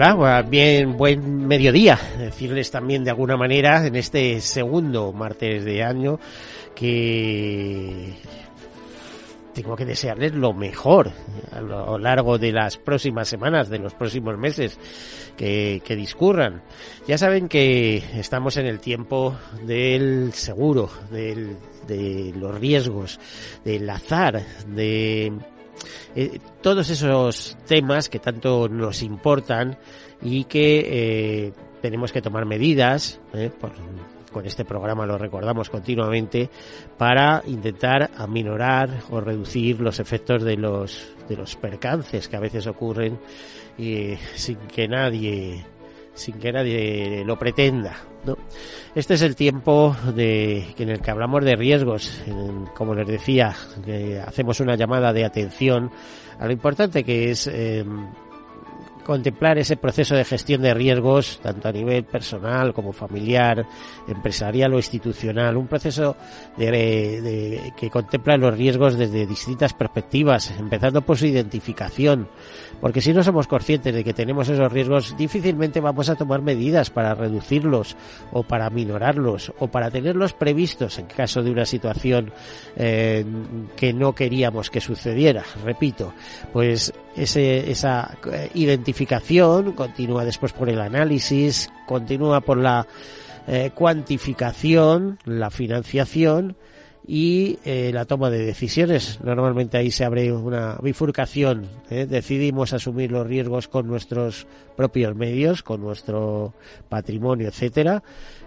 [0.00, 1.98] Hola, bien, buen mediodía.
[2.18, 6.20] Decirles también de alguna manera en este segundo martes de año
[6.72, 8.14] que
[9.52, 11.10] tengo que desearles lo mejor
[11.50, 14.78] a lo largo de las próximas semanas, de los próximos meses
[15.36, 16.62] que, que discurran.
[17.08, 21.56] Ya saben que estamos en el tiempo del seguro, del,
[21.88, 23.18] de los riesgos,
[23.64, 25.32] del azar, de
[26.14, 29.78] eh, todos esos temas que tanto nos importan
[30.22, 33.50] y que eh, tenemos que tomar medidas, eh,
[34.32, 36.50] con este programa lo recordamos continuamente,
[36.96, 42.66] para intentar aminorar o reducir los efectos de los, de los percances que a veces
[42.66, 43.18] ocurren
[43.78, 45.64] y sin que nadie
[46.14, 48.07] sin que nadie lo pretenda.
[48.94, 52.20] Este es el tiempo de, en el que hablamos de riesgos,
[52.74, 53.54] como les decía,
[54.26, 55.90] hacemos una llamada de atención
[56.38, 57.84] a lo importante que es eh,
[59.08, 63.64] contemplar ese proceso de gestión de riesgos, tanto a nivel personal como familiar,
[64.06, 66.14] empresarial o institucional, un proceso
[66.58, 72.28] de, que contempla los riesgos desde distintas perspectivas, empezando por su identificación,
[72.82, 76.90] porque si no somos conscientes de que tenemos esos riesgos, difícilmente vamos a tomar medidas
[76.90, 77.96] para reducirlos
[78.30, 82.30] o para minorarlos o para tenerlos previstos en caso de una situación
[82.76, 83.24] eh,
[83.74, 85.44] que no queríamos que sucediera.
[85.64, 86.12] Repito,
[86.52, 86.92] pues
[87.22, 92.86] ese, esa eh, identificación continúa después por el análisis, continúa por la
[93.46, 96.56] eh, cuantificación, la financiación
[97.06, 99.18] y eh, la toma de decisiones.
[99.22, 101.66] Normalmente ahí se abre una bifurcación.
[101.88, 104.46] Decidimos asumir los riesgos con nuestros
[104.76, 106.52] propios medios, con nuestro
[106.88, 108.02] patrimonio, etcétera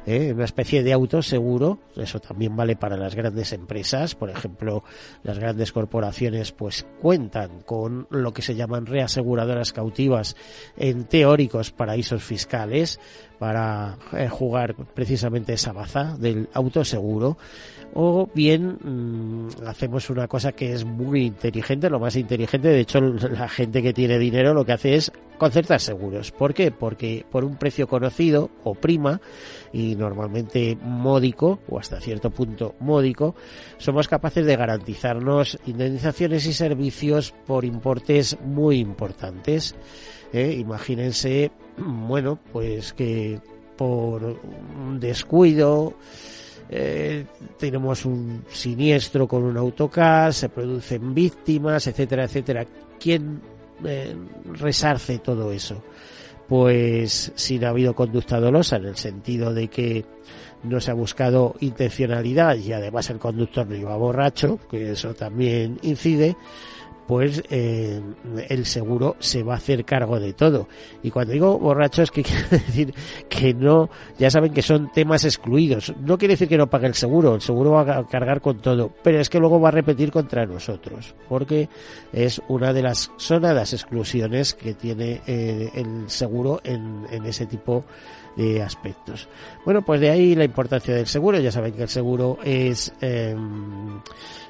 [0.05, 0.31] ¿eh?
[0.33, 1.79] una especie de auto seguro.
[1.95, 4.15] Eso también vale para las grandes empresas.
[4.15, 4.83] Por ejemplo,
[5.23, 10.35] las grandes corporaciones pues cuentan con lo que se llaman reaseguradoras cautivas
[10.77, 12.99] en teóricos paraísos fiscales
[13.39, 17.37] para eh, jugar precisamente esa baza del autoseguro
[17.93, 22.99] o bien mm, hacemos una cosa que es muy inteligente, lo más inteligente, de hecho
[23.01, 26.31] la gente que tiene dinero lo que hace es concertar seguros.
[26.31, 26.71] ¿Por qué?
[26.71, 29.19] Porque por un precio conocido o prima
[29.73, 33.35] y normalmente módico o hasta cierto punto módico,
[33.77, 39.75] somos capaces de garantizarnos indemnizaciones y servicios por importes muy importantes.
[40.31, 40.55] ¿eh?
[40.59, 43.39] Imagínense, bueno, pues que
[43.77, 45.95] por un descuido,
[46.73, 47.25] eh,
[47.57, 52.65] tenemos un siniestro con un autocar, se producen víctimas, etcétera, etcétera.
[52.97, 53.41] ¿Quién
[53.83, 54.15] eh,
[54.53, 55.83] resarce todo eso?
[56.47, 60.05] Pues si no ha habido conducta dolosa, en el sentido de que
[60.63, 65.79] no se ha buscado intencionalidad y además el conductor no iba borracho, que eso también
[65.81, 66.35] incide,
[67.11, 68.01] pues eh,
[68.47, 70.69] el seguro se va a hacer cargo de todo.
[71.03, 72.93] Y cuando digo borracho es que quiere decir
[73.27, 75.93] que no, ya saben que son temas excluidos.
[75.99, 78.93] No quiere decir que no pague el seguro, el seguro va a cargar con todo,
[79.03, 81.67] pero es que luego va a repetir contra nosotros, porque
[82.13, 87.83] es una de las sonadas exclusiones que tiene eh, el seguro en, en ese tipo
[87.83, 88.20] de
[88.63, 89.27] aspectos.
[89.65, 91.39] Bueno, pues de ahí la importancia del seguro.
[91.39, 93.35] Ya saben que el seguro es eh,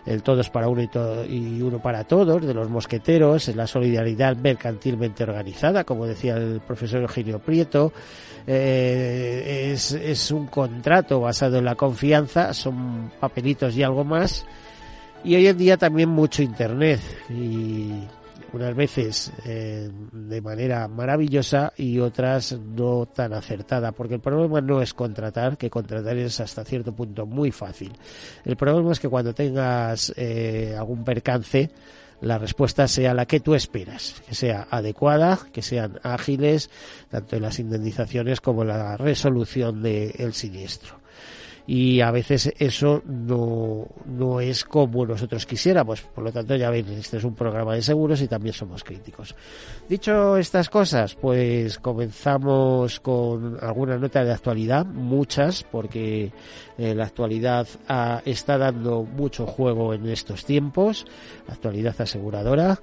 [0.06, 4.36] el todos para uno y, y uno para todos, de los mosqueteros, es la solidaridad
[4.38, 7.92] mercantilmente organizada, como decía el profesor Eugenio Prieto.
[8.48, 14.45] Eh, es, un contrato basado en la confianza, son papelitos y algo más.
[15.24, 17.00] Y hoy en día también mucho Internet.
[18.53, 24.81] Unas veces eh, de manera maravillosa y otras no tan acertada, porque el problema no
[24.81, 27.94] es contratar, que contratar es hasta cierto punto muy fácil.
[28.44, 31.71] El problema es que cuando tengas eh, algún percance,
[32.21, 36.69] la respuesta sea la que tú esperas, que sea adecuada, que sean ágiles,
[37.09, 41.00] tanto en las indemnizaciones como en la resolución del siniestro.
[41.68, 46.02] Y a veces eso no, no es como nosotros quisiéramos.
[46.02, 49.36] Por lo tanto, ya veis, este es un programa de seguros y también somos críticos.
[49.88, 56.31] Dicho estas cosas, pues comenzamos con alguna nota de actualidad, muchas, porque
[56.78, 57.68] eh, la actualidad
[58.25, 61.06] está dando mucho juego en estos tiempos,
[61.48, 62.80] actualidad aseguradora.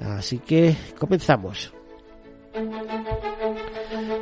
[0.00, 1.72] Así que comenzamos.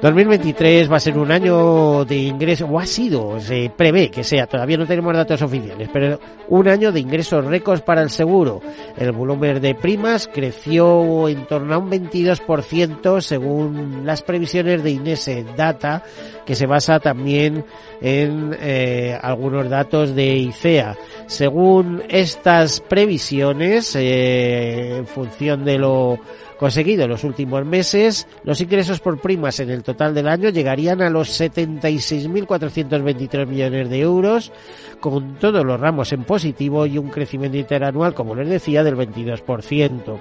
[0.06, 4.46] 2023 va a ser un año de ingresos, o ha sido, se prevé que sea,
[4.46, 8.60] todavía no tenemos datos oficiales, pero un año de ingresos récords para el seguro.
[8.96, 15.44] El volumen de primas creció en torno a un 22% según las previsiones de Inese
[15.56, 16.04] Data,
[16.44, 17.64] que se basa también
[18.00, 20.96] en eh, algunos datos de ICEA.
[21.26, 26.20] Según estas previsiones, eh, en función de lo
[26.58, 31.02] conseguido en los últimos meses, los ingresos por primas en el total del año llegarían
[31.02, 34.52] a los 76.423 millones de euros,
[35.00, 40.18] con todos los ramos en positivo y un crecimiento interanual, como les decía, del 22%.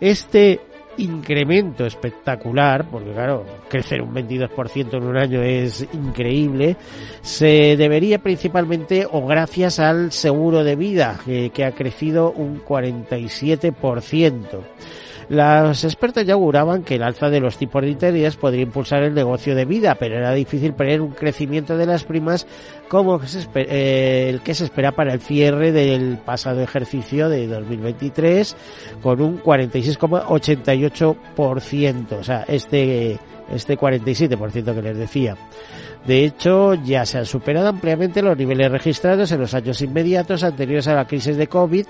[0.00, 0.60] Este
[0.98, 6.76] incremento espectacular, porque claro, crecer un 22% en un año es increíble,
[7.20, 14.44] se debería principalmente o gracias al seguro de vida, que, que ha crecido un 47%.
[15.28, 19.14] Los expertos ya auguraban que el alza de los tipos de interés podría impulsar el
[19.14, 22.46] negocio de vida, pero era difícil prever un crecimiento de las primas
[22.88, 23.20] como
[23.54, 28.56] eh, el que se espera para el cierre del pasado ejercicio de 2023
[29.02, 33.18] con un 46,88%, o sea, este
[33.50, 35.36] este 47% que les decía.
[36.06, 40.86] De hecho, ya se han superado ampliamente los niveles registrados en los años inmediatos anteriores
[40.86, 41.86] a la crisis de COVID,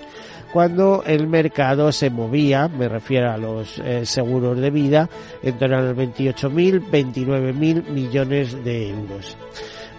[0.53, 5.11] cuando el mercado se movía, me refiero a los eh, seguros de vida,
[5.43, 9.37] en torno a los 28.000, 29.000 millones de euros.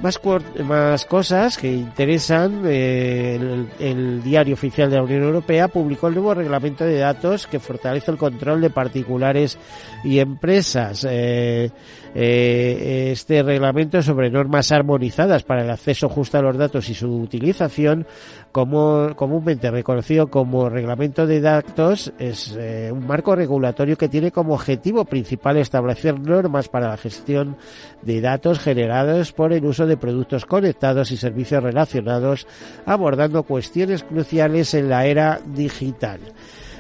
[0.02, 0.20] Más,
[0.64, 6.36] más cosas que interesan, eh, el, diario oficial de la Unión Europea publicó el nuevo
[6.36, 9.58] reglamento de datos que fortalece el control de particulares
[10.04, 11.04] y empresas.
[11.10, 11.72] Eh,
[12.14, 17.12] eh, este reglamento sobre normas armonizadas para el acceso justo a los datos y su
[17.20, 18.06] utilización,
[18.58, 24.56] como, comúnmente reconocido como reglamento de datos, es eh, un marco regulatorio que tiene como
[24.56, 27.56] objetivo principal establecer normas para la gestión
[28.02, 32.48] de datos generados por el uso de productos conectados y servicios relacionados,
[32.88, 36.20] abordando cuestiones cruciales en la era digital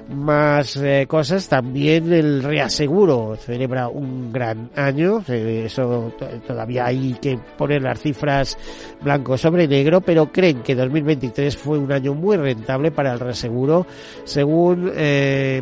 [0.09, 1.47] más eh, cosas.
[1.47, 5.23] También el reaseguro celebra un gran año.
[5.27, 6.13] Eh, eso
[6.45, 8.57] todavía hay que poner las cifras
[9.01, 13.85] blanco sobre negro, pero creen que 2023 fue un año muy rentable para el reaseguro,
[14.23, 15.61] según eh,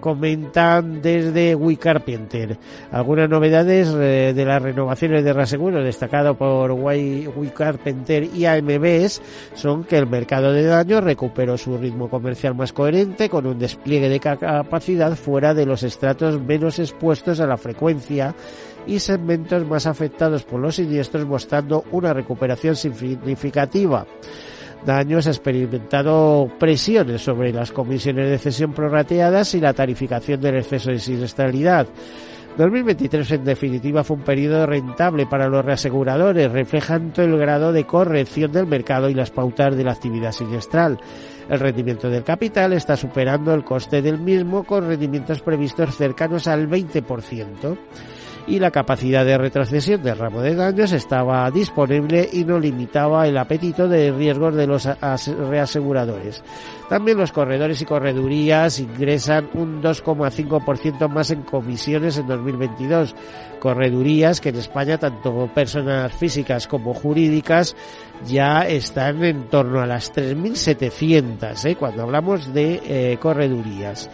[0.00, 2.56] comentan desde We Carpenter.
[2.90, 9.22] Algunas novedades de las renovaciones de reaseguro destacado por We Carpenter y AMBs
[9.54, 14.08] son que el mercado de daños recuperó su ritmo comercial más coherente con un despliegue
[14.08, 18.34] de capacidad fuera de los estratos menos expuestos a la frecuencia
[18.86, 24.06] y segmentos más afectados por los siniestros mostrando una recuperación significativa.
[24.84, 30.90] Daños ha experimentado presiones sobre las comisiones de cesión prorrateadas y la tarificación del exceso
[30.90, 31.86] de siniestralidad.
[32.56, 38.52] 2023 en definitiva fue un periodo rentable para los reaseguradores, reflejando el grado de corrección
[38.52, 40.98] del mercado y las pautas de la actividad siniestral.
[41.48, 46.68] El rendimiento del capital está superando el coste del mismo con rendimientos previstos cercanos al
[46.68, 47.76] 20%
[48.50, 53.38] y la capacidad de retrocesión del ramo de daños estaba disponible y no limitaba el
[53.38, 56.42] apetito de riesgos de los reaseguradores.
[56.88, 63.14] También los corredores y corredurías ingresan un 2,5% más en comisiones en 2022.
[63.60, 67.76] Corredurías que en España tanto personas físicas como jurídicas
[68.26, 71.76] ya están en torno a las 3.700 ¿eh?
[71.76, 74.10] cuando hablamos de eh, corredurías.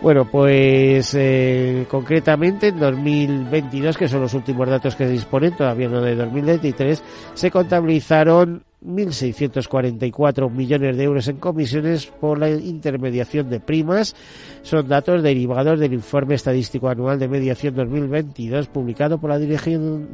[0.00, 5.88] Bueno, pues eh, concretamente en 2022, que son los últimos datos que se disponen, todavía
[5.88, 7.02] no de 2023,
[7.34, 14.14] se contabilizaron 1.644 millones de euros en comisiones por la intermediación de primas.
[14.62, 20.10] Son datos derivados del informe estadístico anual de mediación 2022 publicado por la Dirección,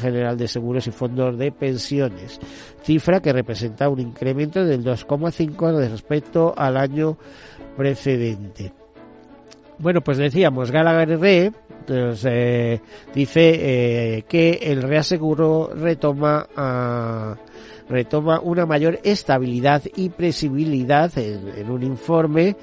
[0.00, 2.40] General de Seguros y Fondos de Pensiones,
[2.82, 7.16] cifra que representa un incremento del 2,5 respecto al año
[7.76, 8.72] precedente.
[9.78, 11.52] Bueno, pues decíamos, Gallagher Re
[11.86, 12.80] pues, eh,
[13.14, 17.36] dice eh, que el reaseguro retoma a
[17.88, 22.56] retoma una mayor estabilidad y previsibilidad en, un informe,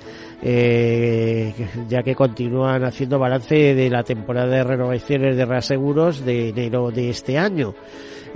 [0.43, 1.51] eh,
[1.89, 7.09] ya que continúan haciendo balance de la temporada de renovaciones de reaseguros de enero de
[7.09, 7.73] este año.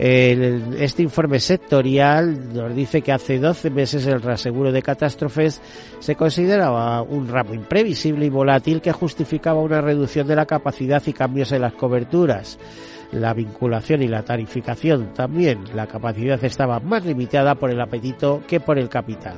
[0.02, 5.62] Este informe sectorial nos dice que hace 12 meses el reaseguro de catástrofes
[6.00, 11.12] se consideraba un ramo imprevisible y volátil que justificaba una reducción de la capacidad y
[11.12, 12.58] cambios en las coberturas
[13.12, 15.64] la vinculación y la tarificación también.
[15.74, 19.38] La capacidad estaba más limitada por el apetito que por el capital.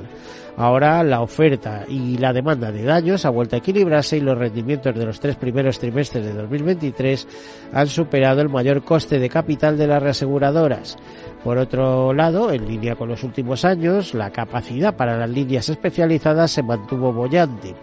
[0.56, 4.94] Ahora la oferta y la demanda de daños ha vuelto a equilibrarse y los rendimientos
[4.94, 7.26] de los tres primeros trimestres de 2023
[7.72, 10.98] han superado el mayor coste de capital de las reaseguradoras.
[11.42, 16.50] Por otro lado, en línea con los últimos años, la capacidad para las líneas especializadas
[16.50, 17.74] se mantuvo bollante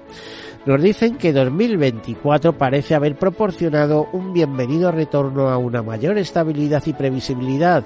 [0.66, 6.94] nos dicen que 2024 parece haber proporcionado un bienvenido retorno a una mayor estabilidad y
[6.94, 7.86] previsibilidad,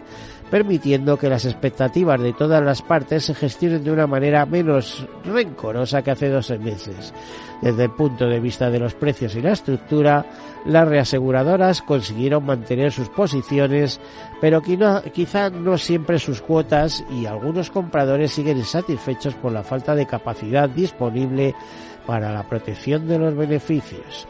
[0.50, 6.02] permitiendo que las expectativas de todas las partes se gestionen de una manera menos rencorosa
[6.02, 7.14] que hace 12 meses.
[7.62, 10.26] Desde el punto de vista de los precios y la estructura,
[10.66, 14.02] las reaseguradoras consiguieron mantener sus posiciones,
[14.42, 20.06] pero quizá no siempre sus cuotas y algunos compradores siguen insatisfechos por la falta de
[20.06, 21.56] capacidad disponible
[22.06, 24.28] para la protección de los beneficios.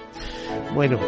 [0.73, 0.99] Bueno,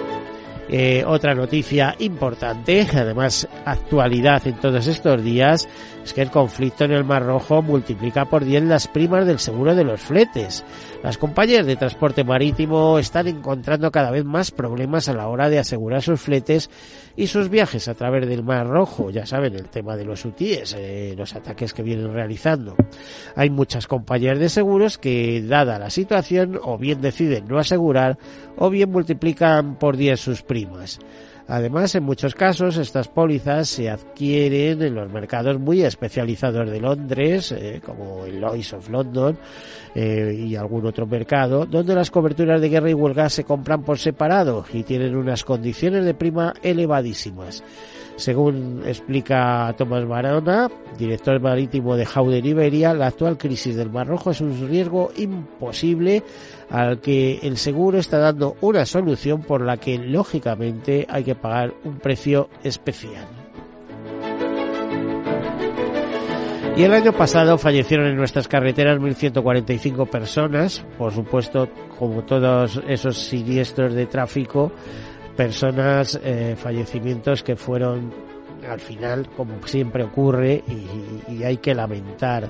[0.67, 5.67] eh, otra noticia importante, además actualidad en todos estos días,
[6.03, 9.75] es que el conflicto en el Mar Rojo multiplica por 10 las primas del seguro
[9.75, 10.63] de los fletes.
[11.05, 15.59] Las compañías de transporte marítimo están encontrando cada vez más problemas a la hora de
[15.59, 16.71] asegurar sus fletes
[17.15, 19.11] y sus viajes a través del Mar Rojo.
[19.11, 22.75] Ya saben, el tema de los UTIs, eh, los ataques que vienen realizando.
[23.35, 28.17] Hay muchas compañías de seguros que, dada la situación, o bien deciden no asegurar
[28.57, 30.99] o bien multiplican por 10 sus primas.
[31.47, 37.51] Además, en muchos casos, estas pólizas se adquieren en los mercados muy especializados de Londres,
[37.51, 39.37] eh, como el Lloyd's of London
[39.93, 43.99] eh, y algún otro mercado, donde las coberturas de guerra y huelga se compran por
[43.99, 47.63] separado y tienen unas condiciones de prima elevadísimas.
[48.15, 54.31] Según explica Tomás Barona, director marítimo de Howden Iberia, la actual crisis del Mar Rojo
[54.31, 56.23] es un riesgo imposible
[56.69, 61.73] al que el seguro está dando una solución por la que lógicamente hay que pagar
[61.83, 63.27] un precio especial.
[66.77, 73.17] Y el año pasado fallecieron en nuestras carreteras 1.145 personas, por supuesto, como todos esos
[73.17, 74.73] siniestros de tráfico,
[75.35, 78.13] personas, eh, fallecimientos que fueron
[78.67, 80.63] al final, como siempre ocurre,
[81.27, 82.49] y, hay que lamentar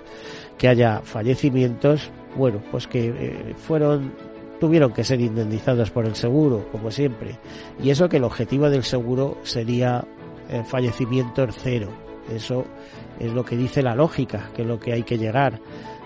[0.57, 4.13] que haya fallecimientos, bueno, pues que eh, fueron
[4.59, 7.37] tuvieron que ser indemnizados por el seguro, como siempre.
[7.81, 10.05] Y eso que el objetivo del seguro sería
[10.49, 11.89] el fallecimiento cero.
[12.33, 12.65] Eso
[13.19, 15.59] es lo que dice la lógica, que es lo que hay que llegar.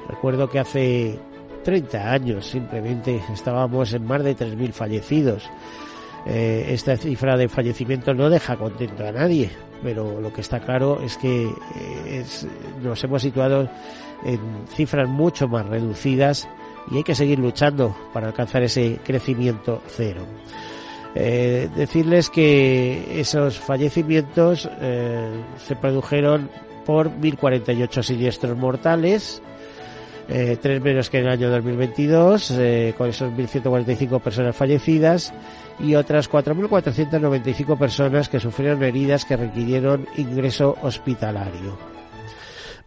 [0.08, 1.20] Recuerdo que hace
[1.64, 5.50] 30 años simplemente estábamos en más de 3.000 fallecidos.
[6.26, 9.50] Eh, esta cifra de fallecimientos no deja contento a nadie,
[9.82, 12.26] pero lo que está claro es que eh,
[12.82, 13.70] nos hemos situado
[14.26, 14.40] en
[14.76, 16.50] cifras mucho más reducidas
[16.92, 20.26] y hay que seguir luchando para alcanzar ese crecimiento cero.
[21.16, 24.70] Eh, decirles que esos fallecimientos
[25.58, 26.50] se produjeron
[26.86, 29.42] por 1.048 siniestros mortales,
[30.28, 35.34] tres menos que en el año 2022, eh, con esos 1.145 personas fallecidas
[35.80, 41.99] y otras 4.495 personas que sufrieron heridas que requirieron ingreso hospitalario.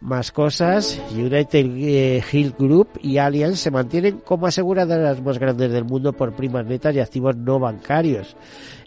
[0.03, 5.85] Más cosas, United eh, Hill Group y Allianz se mantienen como aseguradoras más grandes del
[5.85, 8.37] mundo por primas netas y activos no bancarios.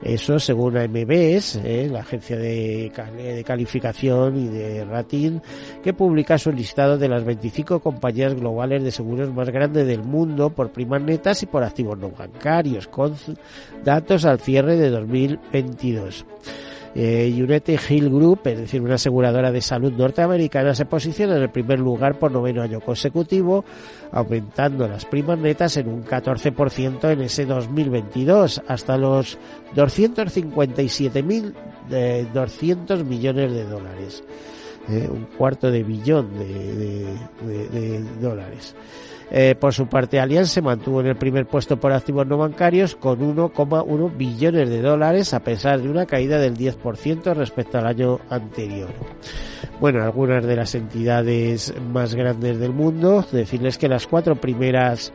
[0.04, 5.40] Eso según AMBS, eh, la agencia de, de, calificación y de rating,
[5.82, 10.50] que publica su listado de las 25 compañías globales de seguros más grandes del mundo
[10.50, 13.16] por primas netas y por activos no bancarios, con
[13.86, 16.26] datos al cierre de 2022.
[16.98, 21.50] Eh, United Hill Group, es decir, una aseguradora de salud norteamericana, se posiciona en el
[21.50, 23.66] primer lugar por noveno año consecutivo,
[24.14, 29.38] aumentando las primas netas en un 14% en ese 2022, hasta los
[29.76, 31.54] 257.200
[32.34, 34.24] 200 millones de dólares.
[34.88, 37.06] Eh, un cuarto de billón de
[38.22, 38.74] dólares.
[39.32, 42.96] Eh, por su parte, Allianz se mantuvo en el primer puesto por activos no bancarios
[42.96, 48.20] con 1,1 billones de dólares a pesar de una caída del 10% respecto al año
[48.30, 48.90] anterior.
[49.80, 55.12] Bueno, algunas de las entidades más grandes del mundo, decirles que las cuatro primeras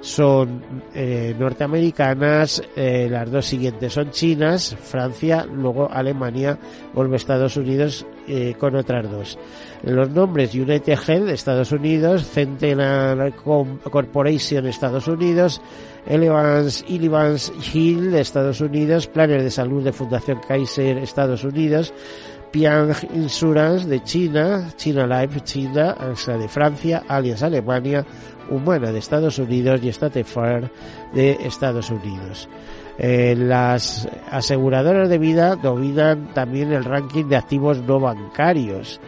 [0.00, 0.62] son
[0.94, 6.58] eh, norteamericanas, eh, las dos siguientes son chinas, Francia, luego Alemania,
[6.92, 9.38] vuelve Estados Unidos eh, con otras dos.
[9.82, 15.60] Los nombres United Health, Estados Unidos, Centennial Corporation, Estados Unidos,
[16.06, 21.92] Elevance, Elevance Hill, Estados Unidos, Planes de Salud de Fundación Kaiser, Estados Unidos,
[22.50, 28.06] Piang Insurance de China, China Life China, AXA de Francia, Allianz Alemania,
[28.48, 30.70] Humana de Estados Unidos y State Farm
[31.12, 32.48] de Estados Unidos.
[32.98, 39.00] Eh, las aseguradoras de vida dominan también el ranking de activos no bancarios.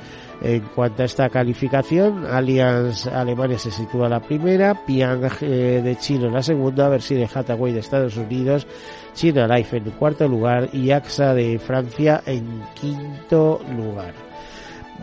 [0.42, 6.28] En cuanto a esta calificación, Allianz Alemania se sitúa la primera, Piang eh, de China
[6.28, 8.66] la segunda, Berkshire Hathaway de Estados Unidos,
[9.14, 14.12] China Life en cuarto lugar y AXA de Francia en quinto lugar.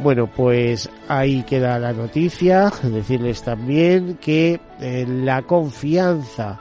[0.02, 2.72] Bueno, pues ahí queda la noticia.
[2.84, 6.60] Decirles también que eh, la confianza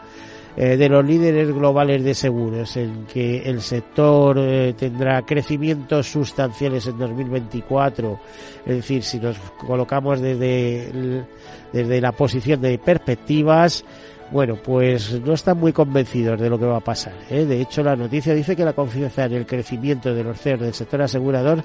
[0.57, 6.87] eh, de los líderes globales de seguros en que el sector eh, tendrá crecimientos sustanciales
[6.87, 8.21] en 2024,
[8.67, 11.25] es decir, si nos colocamos desde,
[11.73, 13.85] desde la posición de perspectivas,
[14.33, 17.15] bueno, pues no están muy convencidos de lo que va a pasar.
[17.29, 17.45] ¿eh?
[17.45, 20.75] De hecho, la noticia dice que la confianza en el crecimiento de los CEOs del
[20.75, 21.63] sector asegurador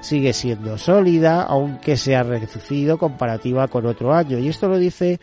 [0.00, 4.38] sigue siendo sólida, aunque se ha reducido comparativa con otro año.
[4.38, 5.20] Y esto lo dice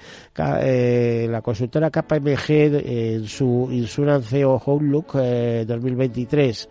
[0.62, 6.70] eh, la consultora KPMG en su Insurance Outlook 2023.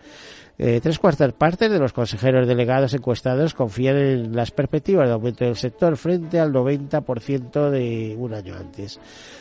[0.56, 5.44] Eh, tres cuartas partes de los consejeros delegados encuestados confían en las perspectivas de aumento
[5.44, 9.00] del sector frente al 90% de un año antes.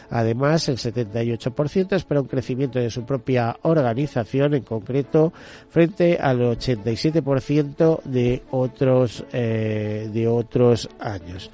[0.09, 5.33] Además, el 78% espera un crecimiento de su propia organización, en concreto,
[5.69, 11.51] frente al 87% de otros, eh, de otros años.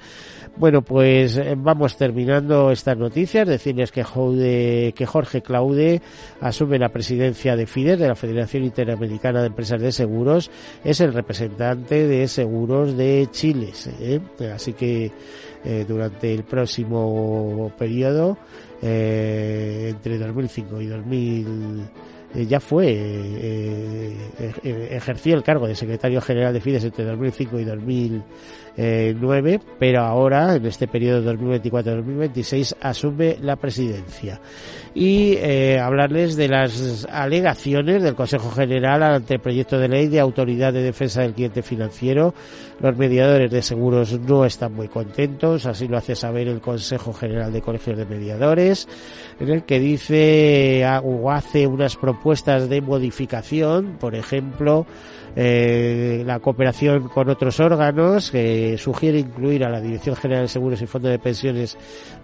[0.60, 3.48] Bueno, pues eh, vamos terminando estas noticias.
[3.48, 4.04] Decirles que,
[4.94, 6.02] que Jorge Claude
[6.42, 10.52] asume la presidencia de FIDES, de la Federación Interamericana de Empresas de Seguros.
[10.84, 13.72] Es el representante de seguros de Chile.
[14.02, 14.20] ¿eh?
[14.54, 15.14] Así que
[15.64, 18.38] eh, durante el próximo periodo,
[18.82, 21.90] entre 2005 y 2000
[22.48, 24.14] ya fue,
[24.92, 28.24] ejerció el cargo de secretario general de FIDES entre 2005 y 2000
[28.78, 34.40] 9, pero ahora, en este periodo 2024-2026, asume la presidencia.
[34.94, 40.20] Y eh, hablarles de las alegaciones del Consejo General ante el proyecto de ley de
[40.20, 42.34] Autoridad de Defensa del Cliente Financiero.
[42.80, 47.52] Los mediadores de seguros no están muy contentos, así lo hace saber el Consejo General
[47.52, 48.88] de Colegios de Mediadores,
[49.40, 54.86] en el que dice o hace unas propuestas de modificación, por ejemplo,
[55.36, 58.32] eh, la cooperación con otros órganos,
[58.78, 61.78] sugiere incluir a la Dirección General de Seguros y Fondos de Pensiones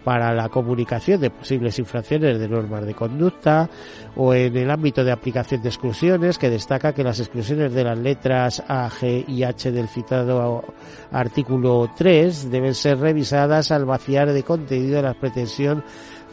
[0.03, 3.69] para la comunicación de posibles infracciones de normas de conducta,
[4.15, 7.97] o en el ámbito de aplicación de exclusiones, que destaca que las exclusiones de las
[7.97, 10.63] letras A, G y H del citado
[11.11, 15.83] artículo 3 deben ser revisadas al vaciar de contenido la pretensión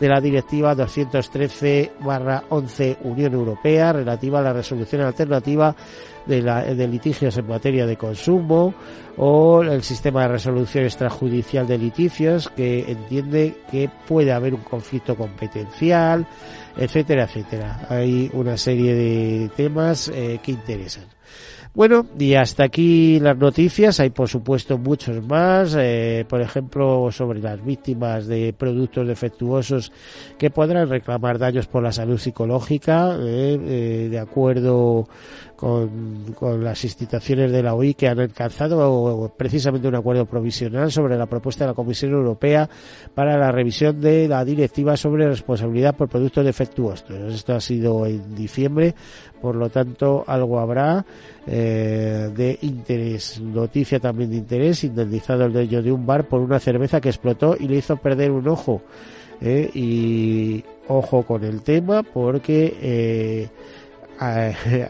[0.03, 5.77] de la Directiva 213-11 Unión Europea relativa a la resolución alternativa
[6.27, 8.75] de, litigios en materia de consumo
[9.17, 15.15] o el sistema de resolución extrajudicial de litigios que entiende que puede haber un conflicto
[15.15, 16.27] competencial,
[16.77, 17.87] etcétera, etcétera.
[17.89, 21.05] Hay una serie de temas eh, que interesan.
[21.75, 23.99] Bueno, y hasta aquí las noticias.
[23.99, 25.75] Hay, por supuesto, muchos más.
[25.79, 29.91] Eh, por ejemplo, sobre las víctimas de productos defectuosos
[30.39, 35.09] que podrán reclamar daños por la salud psicológica, eh, eh, de acuerdo
[35.63, 41.17] con, con, las instituciones de la OI que han alcanzado precisamente un acuerdo provisional sobre
[41.17, 42.69] la propuesta de la Comisión Europea
[43.15, 47.33] para la revisión de la directiva sobre responsabilidad por productos defectuosos.
[47.33, 48.93] Esto ha sido en diciembre,
[49.41, 51.07] por lo tanto algo habrá
[51.47, 53.41] eh, de interés.
[53.41, 57.57] Noticia también de interés, indemnizado el dueño de un bar por una cerveza que explotó
[57.57, 58.83] y le hizo perder un ojo.
[59.41, 63.49] Eh, y ojo con el tema porque eh,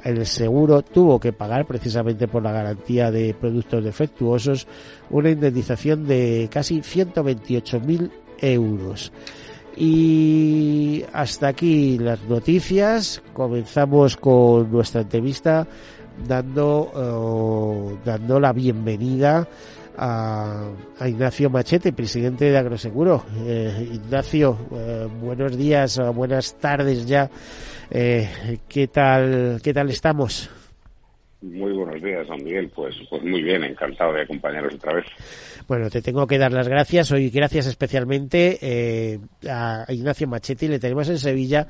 [0.05, 4.67] el seguro tuvo que pagar precisamente por la garantía de productos defectuosos
[5.11, 9.13] una indemnización de casi 128.000 euros.
[9.77, 13.23] Y hasta aquí las noticias.
[13.33, 15.67] Comenzamos con nuestra entrevista
[16.27, 16.93] dando,
[17.95, 19.49] eh, dando la bienvenida
[19.97, 20.71] a,
[21.07, 23.25] Ignacio Machete, presidente de Agroseguro.
[23.47, 27.31] Eh, Ignacio, eh, buenos días, buenas tardes ya.
[27.91, 30.51] Eh, ¿Qué tal, qué tal estamos?
[31.43, 32.71] Muy buenos días, don Miguel.
[32.75, 35.07] Pues, pues muy bien, encantado de acompañaros otra vez.
[35.67, 37.11] Bueno, te tengo que dar las gracias.
[37.11, 39.19] Hoy gracias especialmente eh,
[39.51, 40.69] a Ignacio Machete.
[40.69, 41.67] Le tenemos en Sevilla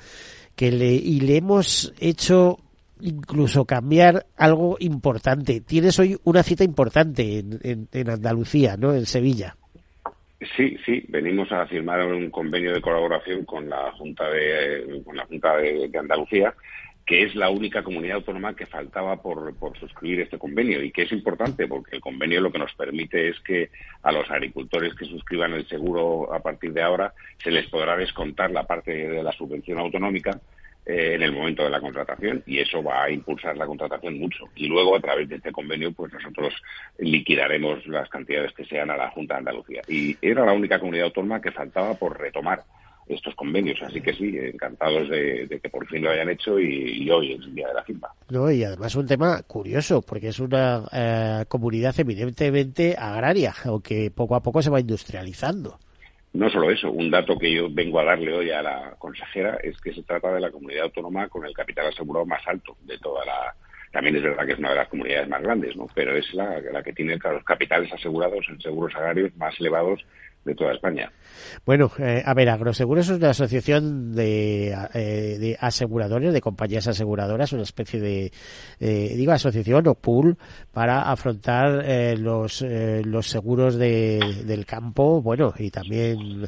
[0.54, 2.58] que le, y le hemos hecho
[3.02, 5.60] incluso cambiar algo importante.
[5.60, 8.94] Tienes hoy una cita importante en, en, Andalucía, ¿no?
[8.94, 9.56] En Sevilla.
[10.56, 15.24] Sí, sí, venimos a firmar un convenio de colaboración con la Junta de, con la
[15.26, 16.54] Junta de, Andalucía
[17.04, 21.02] que es la única comunidad autónoma que faltaba por, por, suscribir este convenio y que
[21.02, 23.70] es importante porque el convenio lo que nos permite es que
[24.04, 27.12] a los agricultores que suscriban el seguro a partir de ahora
[27.42, 30.40] se les podrá descontar la parte de la subvención autonómica
[30.84, 34.46] eh, en el momento de la contratación y eso va a impulsar la contratación mucho.
[34.56, 36.54] Y luego, a través de este convenio, pues nosotros
[36.98, 39.82] liquidaremos las cantidades que sean a la Junta de Andalucía.
[39.86, 42.64] Y era la única comunidad autónoma que faltaba por retomar
[43.06, 43.80] estos convenios.
[43.82, 47.54] Así que sí, encantados de, que por fin lo hayan hecho y, hoy es el
[47.54, 48.08] día de la firma.
[48.30, 54.34] No, y además un tema curioso, porque es una eh, comunidad eminentemente agraria, aunque poco
[54.34, 55.78] a poco se va industrializando.
[56.32, 59.78] No solo eso, un dato que yo vengo a darle hoy a la consejera es
[59.82, 63.24] que se trata de la comunidad autónoma con el capital asegurado más alto de toda
[63.26, 63.54] la.
[63.90, 65.86] También es verdad que es una de las comunidades más grandes, ¿no?
[65.94, 70.02] Pero es la, que tiene los capitales asegurados en seguros agrarios más elevados
[70.44, 71.10] de toda España.
[71.64, 77.52] Bueno, eh, a ver, Agroseguros es una asociación de, eh, de, aseguradores, de compañías aseguradoras,
[77.52, 78.32] una especie de,
[78.80, 80.36] eh, digo, asociación o pool
[80.72, 86.46] para afrontar eh, los, los seguros de, del campo, bueno, y también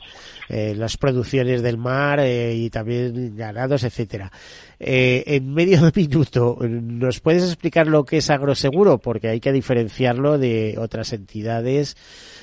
[0.48, 4.30] las producciones del mar y también ganados, etcétera.
[4.78, 8.98] en medio de minuto, ¿nos puedes explicar lo que es agroseguro?
[8.98, 11.96] Porque hay que diferenciarlo de otras entidades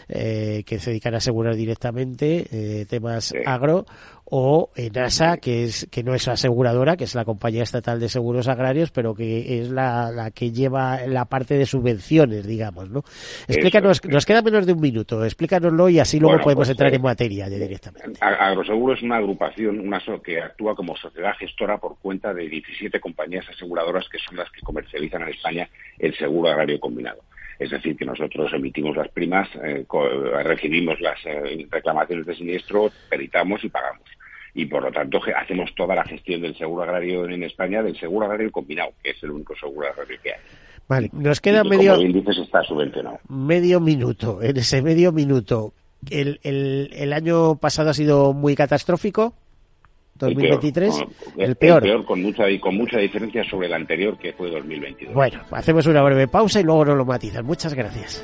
[0.07, 3.85] que se dedican a asegurar directamente eh, temas agro
[4.33, 8.47] o ENASA, que es que no es aseguradora, que es la compañía estatal de seguros
[8.47, 13.03] agrarios, pero que es la, la que lleva la parte de subvenciones, digamos, ¿no?
[13.49, 17.01] Explícanos, nos queda menos de un minuto, explícanoslo y así luego podemos pues, entrar en
[17.01, 18.19] eh, materia directamente.
[18.21, 23.47] Agroseguro es una agrupación una que actúa como sociedad gestora por cuenta de 17 compañías
[23.49, 27.21] aseguradoras que son las que comercializan en España el seguro agrario combinado.
[27.61, 29.85] Es decir, que nosotros emitimos las primas, eh,
[30.43, 34.01] recibimos las eh, reclamaciones de siniestro, peritamos y pagamos.
[34.55, 38.25] Y por lo tanto hacemos toda la gestión del seguro agrario en España, del seguro
[38.25, 40.39] agrario combinado, que es el único seguro agrario que hay.
[40.87, 41.93] Vale, nos queda medio.
[42.01, 43.19] está subvencionado.
[43.29, 44.41] Medio minuto.
[44.41, 45.73] En ese medio minuto,
[46.09, 49.35] el, el, el año pasado ha sido muy catastrófico.
[50.15, 51.03] 2023,
[51.37, 51.83] el peor.
[51.83, 55.13] El peor, con mucha, con mucha diferencia sobre el anterior que fue 2022.
[55.13, 57.45] Bueno, hacemos una breve pausa y luego nos lo matizan.
[57.45, 58.23] Muchas gracias.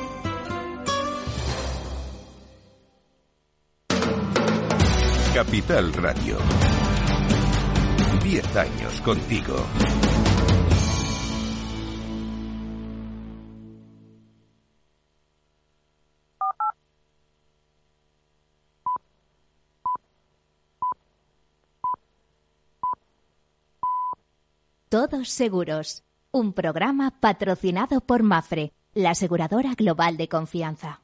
[5.33, 6.37] Capital Radio.
[8.21, 9.55] 10 años contigo.
[24.89, 31.00] Todos Seguros, un programa patrocinado por Mafre, la aseguradora global de confianza.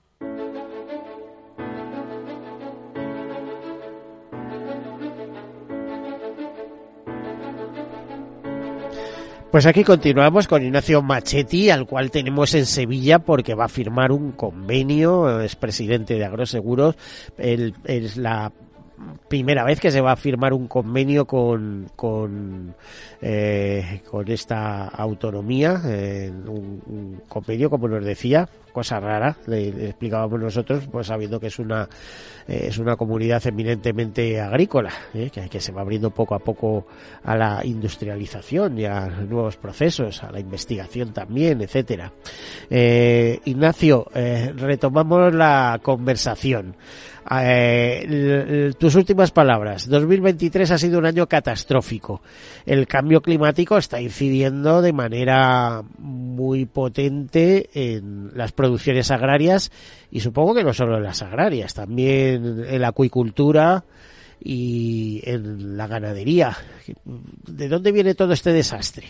[9.57, 14.11] Pues aquí continuamos con Ignacio Machetti, al cual tenemos en Sevilla porque va a firmar
[14.11, 16.95] un convenio, es presidente de Agroseguros,
[17.39, 18.51] es la
[19.27, 22.75] primera vez que se va a firmar un convenio con, con,
[23.19, 30.87] eh, con esta autonomía, eh, un, convenio, como nos decía, cosa rara, le, explicábamos nosotros,
[30.91, 31.89] pues sabiendo que es una,
[32.47, 36.85] eh, es una comunidad eminentemente agrícola, que, que, se va abriendo poco a poco
[37.23, 42.13] a la industrialización y a nuevos procesos, a la investigación también, etcétera.
[42.69, 46.75] Ignacio, retomamos la conversación.
[47.29, 49.87] Eh, tus últimas palabras.
[49.87, 52.21] 2023 ha sido un año catastrófico.
[52.65, 58.66] El cambio climático está incidiendo de manera muy potente en las producciones
[59.11, 59.71] agrarias
[60.11, 63.83] y supongo que no solo en las agrarias, también en la acuicultura
[64.39, 66.55] y en la ganadería.
[67.05, 69.07] ¿De dónde viene todo este desastre?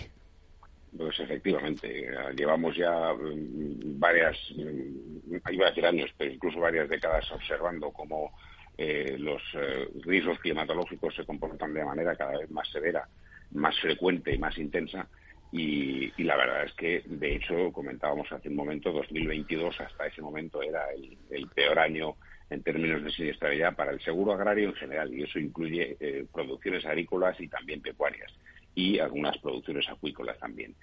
[0.97, 7.31] Pues efectivamente, llevamos ya mm, varias, mm, iba a decir años, pero incluso varias décadas
[7.31, 8.31] observando cómo
[8.77, 13.07] eh, los eh, riesgos climatológicos se comportan de manera cada vez más severa,
[13.51, 15.07] más frecuente y más intensa.
[15.51, 20.62] Y, la verdad es que, de hecho, comentábamos hace un momento, 2022 hasta ese momento
[20.62, 22.15] era el, peor año
[22.49, 26.86] en términos de siniestralidad para el seguro agrario en general, y eso incluye eh, producciones
[26.86, 28.31] agrícolas y también pecuarias
[28.75, 30.75] y algunas producciones acuícolas también.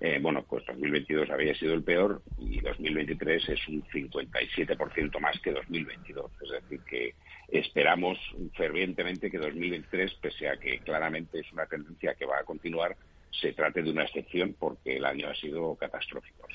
[0.00, 5.52] Eh, bueno, pues 2022 había sido el peor y 2023 es un 57% más que
[5.52, 6.30] 2022.
[6.42, 7.14] Es decir, que
[7.48, 8.18] esperamos
[8.56, 12.96] fervientemente que 2023, pese a que claramente es una tendencia que va a continuar,
[13.30, 16.46] se trate de una excepción porque el año ha sido catastrófico,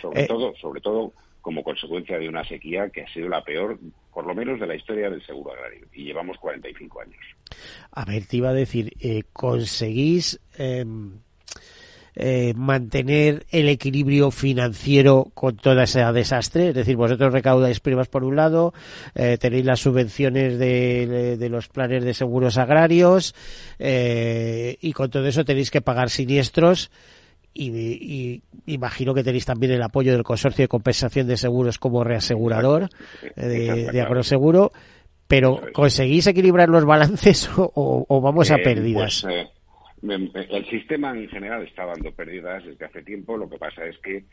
[0.00, 0.26] Sobre eh.
[0.26, 3.78] todo, sobre todo como consecuencia de una sequía que ha sido la peor,
[4.12, 7.24] por lo menos de la historia del seguro agrario, y llevamos 45 años.
[7.92, 11.20] A ver, te iba a decir, eh, ¿conseguís em,
[12.16, 16.70] eh, mantener el equilibrio financiero con toda esa desastre?
[16.70, 18.74] Es decir, vosotros recaudáis primas por un lado,
[19.14, 23.34] eh, tenéis las subvenciones de, de, los planes de seguros agrarios
[23.78, 26.90] y con todo eso tenéis que pagar siniestros
[27.58, 32.88] y, imagino que tenéis también el apoyo del Consorcio de Compensación de Seguros como reasegurador
[33.36, 34.72] eh, de, Agroseguro,
[35.26, 39.22] pero ¿conseguís equilibrar los balances o, vamos a eh, pérdidas?
[39.22, 39.48] Pues, eh,
[40.10, 43.36] el sistema en general está dando pérdidas desde hace tiempo.
[43.36, 44.24] Lo que pasa es que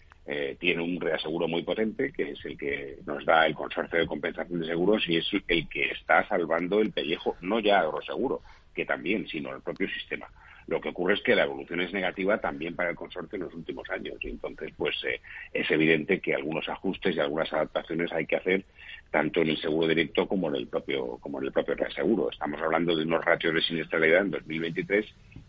[0.60, 4.62] tiene un reaseguro muy potente, que es el que nos da el Consorcio de Compensación
[4.62, 8.42] de Seguros y es el que está salvando el pellejo, no ya agroseguro,
[8.74, 10.28] que también, sino el propio sistema.
[10.68, 13.54] Lo que ocurre es que la evolución es negativa también para el consorcio en los
[13.54, 15.20] últimos años y entonces pues eh,
[15.52, 18.64] es evidente que algunos ajustes y algunas adaptaciones hay que hacer
[19.14, 22.32] tanto en el seguro directo como en el propio como en el propio reaseguro.
[22.32, 25.06] Estamos hablando de unos ratios de siniestralidad en 2023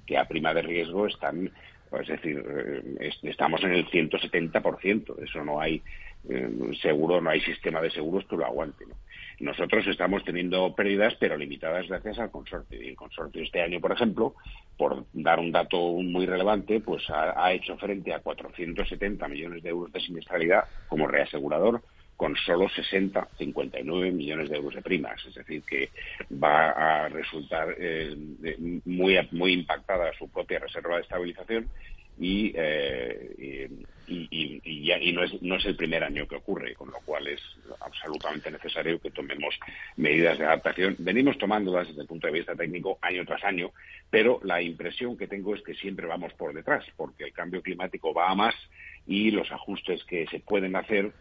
[0.07, 1.50] que a prima de riesgo están
[1.98, 5.22] es decir, eh, estamos en el 170%.
[5.22, 5.83] Eso no hay
[6.29, 6.50] eh,
[6.83, 8.85] seguro, no hay sistema de seguros que lo aguante.
[8.87, 8.96] ¿no?
[9.40, 12.83] Nosotros estamos teniendo pérdidas, pero limitadas gracias al consorcio.
[12.83, 14.35] Y el consorcio este año, por ejemplo,
[14.77, 19.92] por dar un dato muy relevante, pues ha, hecho frente a 470 millones de euros
[19.92, 21.83] de siniestralidad como reasegurador
[22.24, 25.22] con solo 60, 59 millones de euros de primas.
[25.26, 25.90] Es decir, que
[26.42, 28.16] va a resultar eh,
[28.87, 31.68] muy, muy impactada su propia reserva de estabilización
[32.18, 33.68] y, eh,
[34.06, 37.42] y, no, es, no es el primer año que ocurre, con lo cual es
[37.80, 39.54] absolutamente necesario que tomemos
[39.98, 40.96] medidas de adaptación.
[41.00, 43.70] Venimos tomándolas desde el punto de vista técnico año tras año,
[44.08, 48.14] pero la impresión que tengo es que siempre vamos por detrás, porque el cambio climático
[48.14, 48.54] va a más
[49.06, 51.12] y los ajustes que se pueden hacer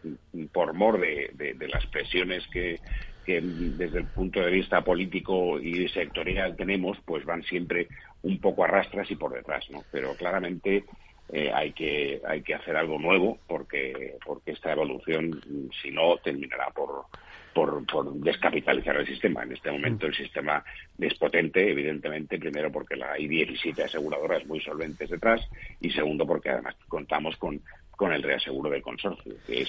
[0.52, 2.80] por mor de, de, las presiones que,
[3.24, 7.88] que desde el punto de vista político y sectorial tenemos, pues van siempre
[8.22, 9.84] un poco a rastras y por detrás, ¿no?
[9.90, 10.84] Pero claramente
[11.32, 16.70] eh, hay que hay que hacer algo nuevo porque porque esta evolución si no terminará
[16.70, 17.06] por,
[17.54, 19.42] por, por descapitalizar el sistema.
[19.42, 20.62] En este momento el sistema
[20.98, 25.40] es potente evidentemente primero porque la hay 17 aseguradoras muy solventes detrás
[25.80, 27.60] y segundo porque además contamos con
[27.96, 29.68] con el reaseguro del consorcio, que es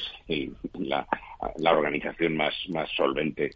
[0.73, 1.05] la,
[1.71, 3.51] organización más, más solvente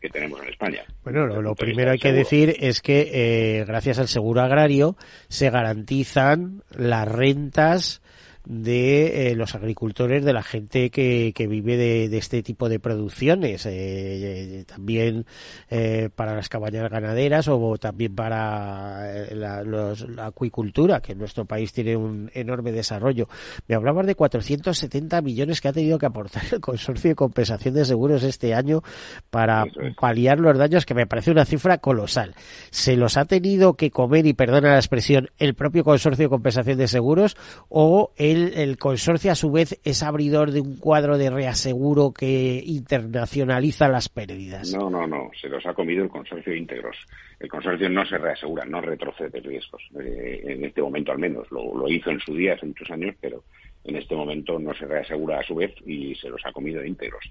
[0.00, 0.82] que tenemos en España.
[1.04, 4.96] Bueno, lo, primero hay que decir es que eh, gracias al seguro agrario
[5.28, 8.02] se garantizan las rentas
[8.46, 13.66] de eh, los agricultores, de la gente que, que vive de, este tipo de producciones,
[13.66, 15.26] eh, también
[15.68, 21.72] eh, para las cabañas ganaderas o también para la, la, acuicultura, que en nuestro país
[21.72, 23.28] tiene un enorme desarrollo.
[23.66, 27.84] Me hablabas de 470 millones que ha tenido que aportar el Consorcio de Compensación de
[27.84, 28.82] Seguros este año
[29.30, 29.64] para
[30.00, 32.34] paliar los daños, que me parece una cifra colosal.
[32.70, 36.78] ¿Se los ha tenido que comer, y perdona la expresión, el propio Consorcio de Compensación
[36.78, 37.36] de Seguros
[37.68, 42.62] o el el, consorcio a su vez es abridor de un cuadro de reaseguro que
[42.64, 44.72] internacionaliza las pérdidas.
[44.72, 46.96] No, no, no, se los ha comido el consorcio íntegros.
[47.38, 51.50] El consorcio no se reasegura, no retrocede riesgos, eh, en este momento al menos.
[51.50, 53.42] Lo, hizo en su día hace muchos años, pero
[53.84, 57.24] en este momento no se reasegura a su vez y se los ha comido íntegros.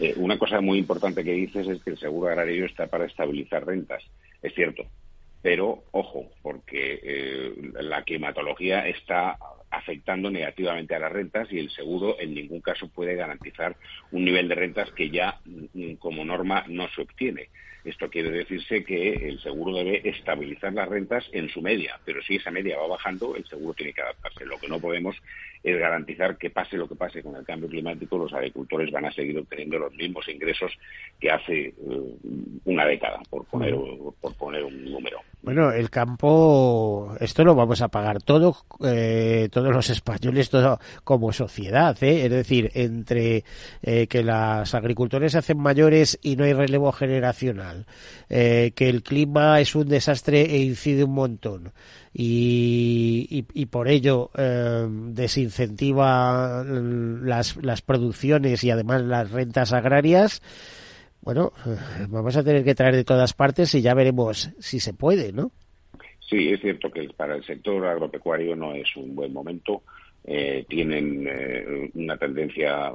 [0.00, 3.66] Eh, una cosa muy importante que dices es que el seguro agrario está para estabilizar
[3.66, 4.02] rentas.
[4.42, 4.84] Es cierto,
[5.42, 9.36] pero ojo, porque eh, la climatología está
[9.72, 13.74] afectando negativamente a las rentas y el seguro en ningún caso puede garantizar
[14.12, 17.48] un nivel de rentas que ya mm, como norma no se obtiene.
[17.84, 22.36] Esto quiere decirse que el seguro debe estabilizar las rentas en su media, pero si
[22.36, 24.46] esa media va bajando, el seguro tiene que adaptarse.
[24.46, 25.16] Lo que no podemos
[25.64, 29.12] es garantizar que pase lo que pase con el cambio climático, los agricultores van a
[29.12, 30.72] seguir obteniendo los mismos ingresos
[31.18, 31.74] que hace eh,
[32.64, 33.74] una década, por poner,
[34.20, 35.20] por poner un número.
[35.42, 41.32] Bueno, el campo, esto lo vamos a pagar todo, eh, todos los españoles, todo como
[41.32, 42.26] sociedad, ¿eh?
[42.26, 43.42] es decir, entre
[43.82, 47.86] eh, que los agricultores se hacen mayores y no hay relevo generacional,
[48.28, 51.72] que el clima es un desastre e incide un montón,
[52.14, 60.42] y, y, por ello eh, desincentiva las, las producciones y además las rentas agrarias,
[61.22, 61.52] bueno,
[62.08, 65.50] vamos a tener que traer de todas partes y ya veremos si se puede, ¿no?
[66.20, 69.82] Sí, es cierto que para el sector agropecuario no es un buen momento
[70.24, 72.92] eh, tienen eh, una tendencia,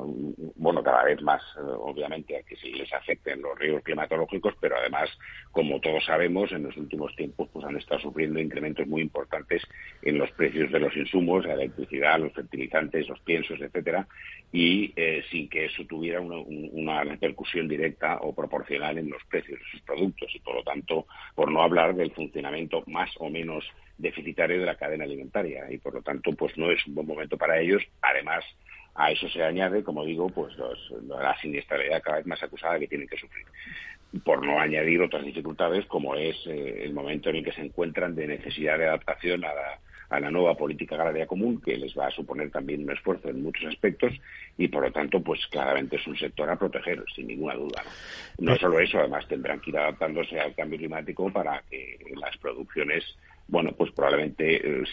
[0.55, 4.77] bueno, cada vez más, eh, obviamente, a que sí les afecten los riesgos climatológicos, pero
[4.77, 5.09] además,
[5.51, 9.61] como todos sabemos, en los últimos tiempos pues han estado sufriendo incrementos muy importantes
[10.03, 14.07] en los precios de los insumos, la electricidad, los fertilizantes, los piensos, etcétera,
[14.53, 14.93] y
[15.29, 19.81] sin que eso tuviera una, una repercusión directa o proporcional en los precios de sus
[19.81, 20.33] productos.
[20.33, 23.65] Y, por lo tanto, por no hablar del funcionamiento más o menos
[23.97, 27.38] deficitario de la cadena alimentaria y por lo tanto pues no es un buen momento
[27.38, 28.43] para ellos además
[28.95, 30.53] a eso se añade como digo pues
[31.07, 33.45] la siniestralidad cada vez más acusada que tienen que sufrir
[34.23, 38.15] por no añadir otras dificultades como es eh, el momento en el que se encuentran
[38.15, 39.79] de necesidad de adaptación a la,
[40.10, 43.43] a la nueva política agraria común, que les va a suponer también un esfuerzo en
[43.43, 44.13] muchos aspectos
[44.57, 47.83] y, por lo tanto, pues claramente es un sector a proteger, sin ninguna duda.
[48.39, 52.38] No, no solo eso, además tendrán que ir adaptándose al cambio climático para que las
[52.38, 53.03] producciones
[53.47, 54.83] bueno, pues probablemente eh,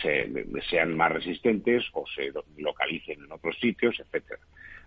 [0.71, 4.41] sean más resistentes o se localicen en otros sitios, etcétera.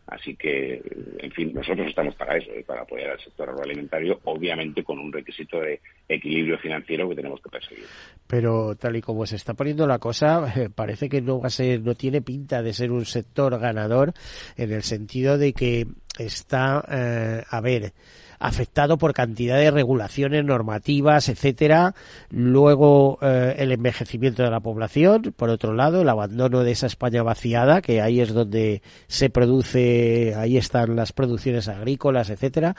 [0.08, 0.82] Así que,
[1.19, 5.12] en fin, nosotros estamos para eso, eh, para apoyar al sector agroalimentario, obviamente con un
[5.12, 7.84] requisito de equilibrio financiero que tenemos que perseguir.
[8.25, 11.49] Pero tal y como se está poniendo la cosa, eh, parece que no va a
[11.49, 14.13] ser, no tiene pinta de ser un sector ganador
[14.56, 17.91] en el sentido de que está, a ver,
[18.39, 21.95] afectado por cantidad de regulaciones normativas, etcétera.
[22.30, 27.23] Luego eh, el envejecimiento de la población, por otro lado, el abandono de esa España
[27.23, 32.76] vaciada, que ahí es donde se produce, ahí están las producciones agrícolas, etcétera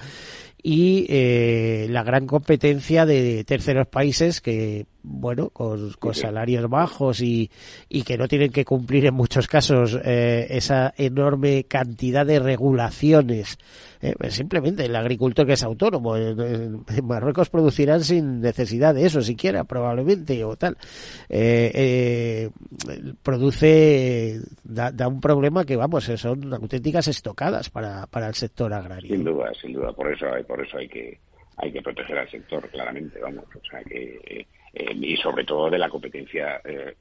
[0.63, 7.51] y eh, la gran competencia de terceros países que, bueno, con, salarios bajos y,
[7.89, 13.59] y, que no tienen que cumplir en muchos casos eh, esa enorme cantidad de regulaciones.
[14.01, 19.23] Eh, pues simplemente el agricultor que es autónomo en, Marruecos producirán sin necesidad de eso
[19.23, 20.77] siquiera, probablemente, o tal.
[23.23, 29.15] produce, da, da, un problema que, vamos, son auténticas estocadas para, para el sector agrario.
[29.15, 31.19] Sin duda, sin duda, por eso por eso hay que
[31.59, 35.79] hay que proteger al sector claramente vamos o sea que eh, y sobre todo de
[35.79, 36.95] la competencia eh,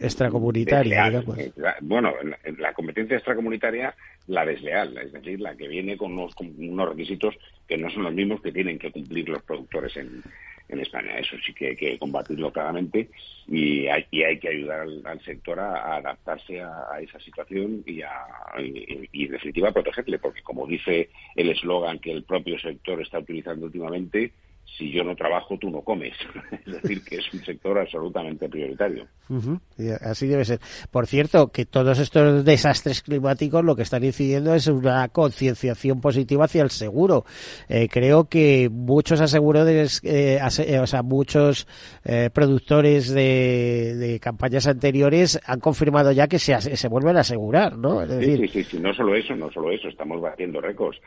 [0.00, 2.12] extracomunitaria eh, bueno
[2.58, 3.94] la, competencia extracomunitaria
[4.26, 7.34] la desleal es decir la que viene con unos, con unos requisitos
[7.66, 10.22] que no son los mismos que tienen que cumplir los productores en,
[10.68, 11.18] en España.
[11.18, 13.10] Eso sí que hay que combatirlo claramente
[13.46, 18.10] y hay, hay que ayudar al, sector a, adaptarse a, esa situación y, a,
[18.58, 23.18] y, en definitiva, a protegerle, porque como dice el eslogan que el propio sector está
[23.18, 24.32] utilizando últimamente,
[24.76, 26.14] si yo no trabajo, tú no comes.
[26.66, 29.06] es decir, que es un sector absolutamente prioritario.
[30.02, 30.60] Así debe ser.
[30.90, 36.44] Por cierto, que todos estos desastres climáticos lo que están incidiendo es una concienciación positiva
[36.44, 37.24] hacia el seguro.
[37.68, 41.66] Eh, creo que muchos aseguradores, eh, eh, o sea, muchos
[42.32, 48.06] productores de, campañas anteriores han confirmado ya que se, se vuelven a asegurar, ¿no?
[48.06, 51.00] sí, sí, sí, no solo eso, no solo eso, estamos batiendo récords.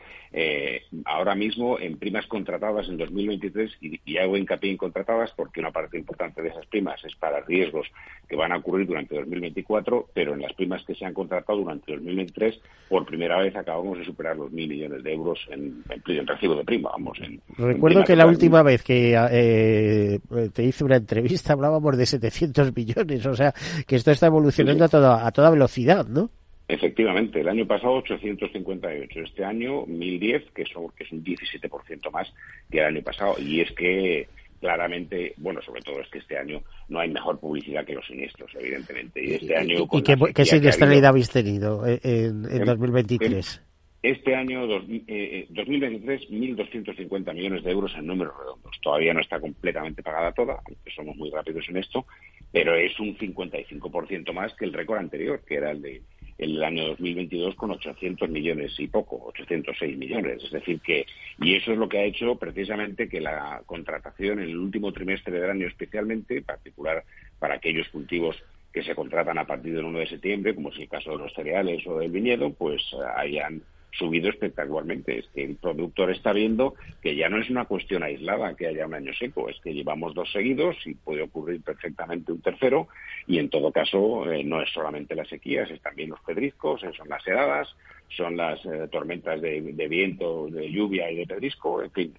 [1.04, 3.49] ahora mismo, en primas contratadas en 2023,
[3.80, 7.40] y, y hago hincapié en contratadas porque una parte importante de esas primas es para
[7.40, 7.86] riesgos
[8.28, 11.92] que van a ocurrir durante 2024, pero en las primas que se han contratado durante
[11.92, 16.54] 2023, por primera vez acabamos de superar los mil millones de euros en, en, recibo
[16.54, 16.90] de prima.
[16.92, 20.20] Vamos, en, Recuerdo que la última vez que eh,
[20.52, 23.52] te hice una entrevista hablábamos de 700 millones, o sea
[23.86, 26.30] que esto está evolucionando A, toda, a toda velocidad, ¿no?
[26.70, 32.32] Efectivamente, el año pasado 858, este año 1010, que, son, que es un 17% más
[32.70, 33.34] que el año pasado.
[33.40, 34.28] Y es que
[34.60, 38.52] claramente, bueno, sobre todo es que este año no hay mejor publicidad que los siniestros,
[38.54, 39.24] evidentemente.
[39.24, 39.86] Y este año.
[39.90, 43.62] ¿Y, qué, qué siniestralidad habéis tenido en, en, 2023?
[44.02, 48.78] Este año, dos, eh, 2023, eh, 1.250 millones de euros en números redondos.
[48.80, 52.06] Todavía no está completamente pagada toda, aunque somos muy rápidos en esto,
[52.52, 56.02] pero es un 55% más que el récord anterior, que era el de
[56.40, 60.42] el año 2022 con 800 millones y poco, 806 millones.
[60.42, 61.04] Es decir, que,
[61.38, 65.38] y eso es lo que ha hecho precisamente que la contratación en el último trimestre
[65.38, 67.04] del año especialmente, en particular
[67.38, 70.88] para aquellos cultivos que se contratan a partir del 1 de septiembre, como es el
[70.88, 73.62] caso de los cereales o del viñedo, pues eh, hayan
[73.92, 75.18] subido espectacularmente.
[75.18, 78.86] Es que el productor está viendo que ya no es una cuestión aislada que haya
[78.86, 82.88] un año seco, es que llevamos dos seguidos y puede ocurrir perfectamente un tercero
[83.26, 87.08] y en todo caso eh, no es solamente las sequías, es también los pedriscos, son
[87.08, 87.68] las heladas,
[88.08, 92.14] son las eh, tormentas de, viento, de lluvia y de pedrisco, en fin.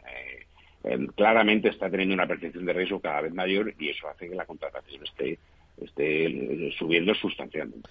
[0.83, 4.35] Eh, claramente está teniendo una percepción de riesgo cada vez mayor y eso hace que
[4.35, 5.37] la contratación esté
[5.85, 7.89] esté subiendo sustancialmente.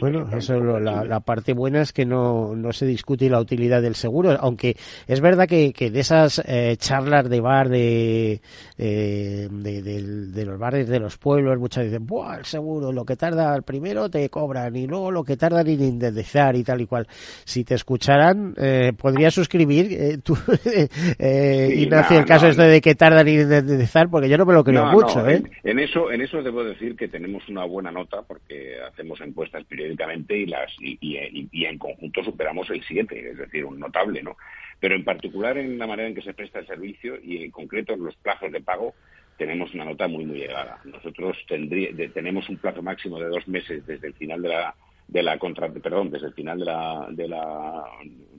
[0.00, 4.36] Bueno, eso la, parte buena es que no, no se discute la utilidad del seguro,
[4.38, 4.76] aunque
[5.06, 8.40] es verdad que, que de esas eh, charlas de bar de,
[8.76, 13.60] de, de, los bares de los pueblos, muchas dicen, Buah, el seguro, lo que tarda
[13.62, 17.06] primero te cobran y luego lo que tarda en indemnizar y tal y cual.
[17.44, 20.36] Si te escucharan, eh, podrías suscribir, eh, tú,
[21.18, 24.64] eh, Ignacio, el caso este de que tardan en indemnizar, porque yo no me lo
[24.64, 25.26] creo mucho.
[25.28, 25.42] ¿eh?
[25.62, 30.36] En, eso, en eso debo decir que tenemos una buena nota porque hacemos encuestas periódicamente
[30.36, 34.36] y las y, en conjunto superamos el 7, es decir, un notable, ¿no?
[34.80, 37.94] Pero en particular en la manera en que se presta el servicio y en concreto
[37.94, 38.94] en los plazos de pago
[39.38, 40.80] tenemos una nota muy muy elevada.
[40.84, 44.74] Nosotros tendría, tenemos un plazo máximo de dos meses desde el final de la
[45.06, 47.84] de la contra, perdón, desde el final de la, de la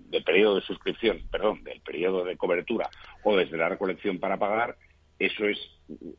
[0.09, 2.89] del periodo de suscripción, perdón, del periodo de cobertura
[3.23, 4.75] o desde la recolección para pagar
[5.19, 5.57] eso es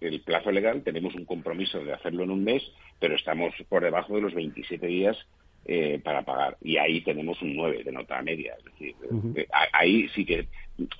[0.00, 2.62] el plazo legal, tenemos un compromiso de hacerlo en un mes,
[2.98, 5.16] pero estamos por debajo de los 27 días
[5.68, 6.56] eh, para pagar.
[6.62, 8.54] Y ahí tenemos un 9 de nota media.
[8.56, 8.94] Es decir,
[9.34, 10.46] eh, ahí sí que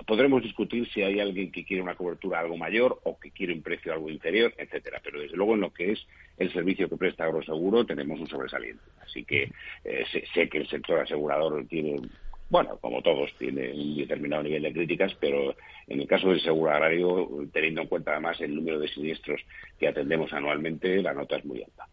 [0.05, 3.61] podremos discutir si hay alguien que quiere una cobertura algo mayor o que quiere un
[3.61, 4.99] precio algo inferior, etcétera.
[5.01, 6.05] Pero desde luego en lo que es
[6.37, 8.83] el servicio que presta Agroseguro tenemos un sobresaliente.
[9.01, 9.51] Así que
[9.85, 12.01] eh, sé, que el sector asegurador tiene
[12.49, 15.55] bueno, como todos, tiene un determinado nivel de críticas, pero
[15.87, 19.41] en el caso del seguro agrario, teniendo en cuenta además el número de siniestros
[19.79, 21.87] que atendemos anualmente, la nota es muy alta.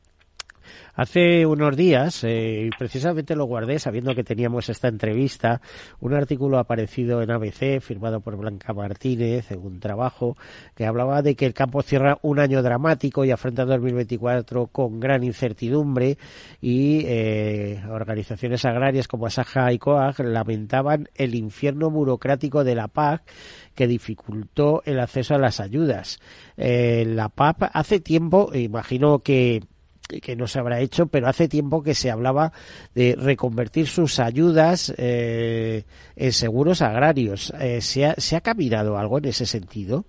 [0.95, 5.61] Hace unos días, eh, precisamente lo guardé sabiendo que teníamos esta entrevista,
[6.01, 10.37] un artículo aparecido en ABC, firmado por Blanca Martínez, en un trabajo,
[10.75, 15.25] que hablaba de que el campo cierra un año dramático y afronta 2024 con gran
[15.25, 16.19] incertidumbre
[16.61, 23.23] y eh, organizaciones agrarias como Asaja y COAG lamentaban el infierno burocrático de la PAC
[23.75, 26.21] que dificultó el acceso a las ayudas.
[26.57, 29.63] Eh, la PAP hace tiempo, imagino que
[30.23, 32.53] que no se habrá hecho, pero hace tiempo que se hablaba
[32.95, 35.85] de reconvertir sus ayudas eh,
[36.17, 37.53] en seguros agrarios.
[37.61, 40.05] Eh, ¿se, ha, ¿Se caminado algo en ese sentido?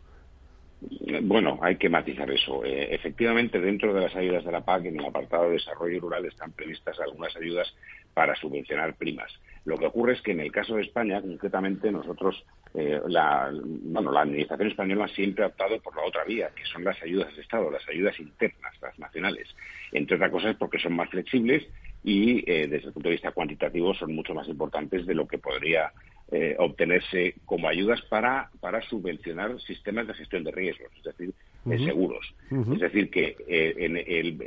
[1.24, 2.64] Bueno, hay que matizar eso.
[2.64, 6.26] Eh, efectivamente, dentro de las ayudas de la PAC, en el apartado de desarrollo rural,
[6.26, 7.74] están previstas algunas ayudas
[8.14, 9.32] para subvencionar primas.
[9.66, 12.44] Lo que ocurre es que en el caso de España, concretamente, nosotros,
[12.76, 16.84] eh, la, bueno, la Administración española siempre ha optado por la otra vía, que son
[16.84, 19.48] las ayudas de Estado, las ayudas internas, las nacionales.
[19.92, 21.68] Entre otras cosas porque son más flexibles
[22.04, 25.40] y, eh, desde el punto de vista cuantitativo, son mucho más importantes de lo que
[25.40, 25.92] podría
[26.32, 30.92] eh, obtenerse como ayudas para, para subvencionar sistemas de gestión de riesgos.
[30.98, 31.34] Es decir,
[31.66, 32.34] seguros.
[32.52, 34.38] Es decir, que eh, en el,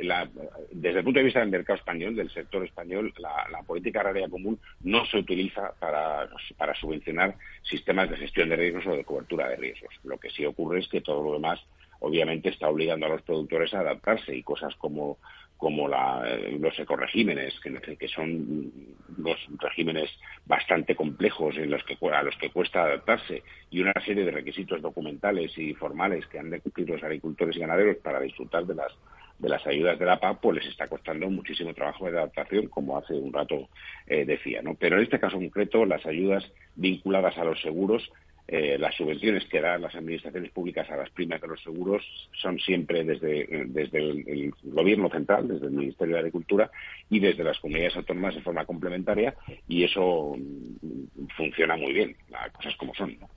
[0.71, 4.57] desde el punto de vista del mercado español, del sector español, la, política agraria común
[4.81, 9.57] no se utiliza para, para subvencionar sistemas de gestión de riesgos o de cobertura de
[9.57, 9.93] riesgos.
[10.03, 11.59] Lo que sí ocurre es que todo lo demás
[11.99, 15.17] obviamente está obligando a los productores a adaptarse y cosas como
[15.59, 16.23] como la,
[16.57, 18.71] los ecoregímenes, que, son
[19.17, 20.09] los regímenes
[20.45, 24.81] bastante complejos en los que, a los que cuesta adaptarse, y una serie de requisitos
[24.81, 28.93] documentales y formales que han de cumplir los agricultores y ganaderos para disfrutar de las
[29.37, 32.97] de las ayudas de la PAC, pues les está costando muchísimo trabajo de adaptación, como
[32.97, 33.69] hace un rato
[34.05, 34.61] eh, decía.
[34.61, 34.75] ¿no?
[34.75, 36.43] Pero en este caso concreto, las ayudas
[36.75, 38.11] vinculadas a los seguros
[38.51, 42.57] eh, las subvenciones que dan las administraciones públicas a las primas de los seguros son
[42.57, 46.71] siempre desde, desde el, Gobierno central, desde el Ministerio de Agricultura
[47.11, 49.35] y desde las comunidades autónomas de forma complementaria
[49.67, 53.19] y eso mm, funciona muy bien, las cosas como son.
[53.19, 53.29] ¿no?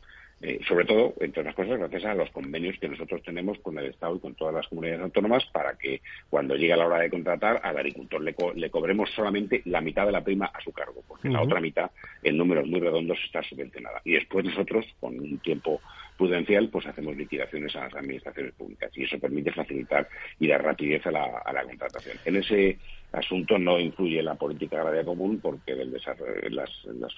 [0.44, 3.86] Eh, sobre todo, entre otras cosas, gracias a los convenios que nosotros tenemos con el
[3.86, 7.60] Estado y con todas las comunidades autónomas para que cuando llegue la hora de contratar
[7.62, 11.28] al agricultor le, le cobremos solamente la mitad de la prima a su cargo, porque
[11.28, 11.92] la otra mitad,
[12.24, 14.02] en números muy redondos, está subvencionada.
[14.04, 15.80] Y después nosotros, con un tiempo
[16.16, 20.08] prudencial, pues hacemos liquidaciones a las administraciones públicas y eso permite facilitar
[20.40, 22.16] y dar rapidez a la, a la contratación.
[22.24, 22.78] En ese
[23.12, 26.70] asunto no influye la política agraria común porque las,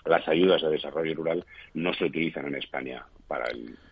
[0.04, 3.44] las, ayudas de desarrollo rural no se utilizan en España para,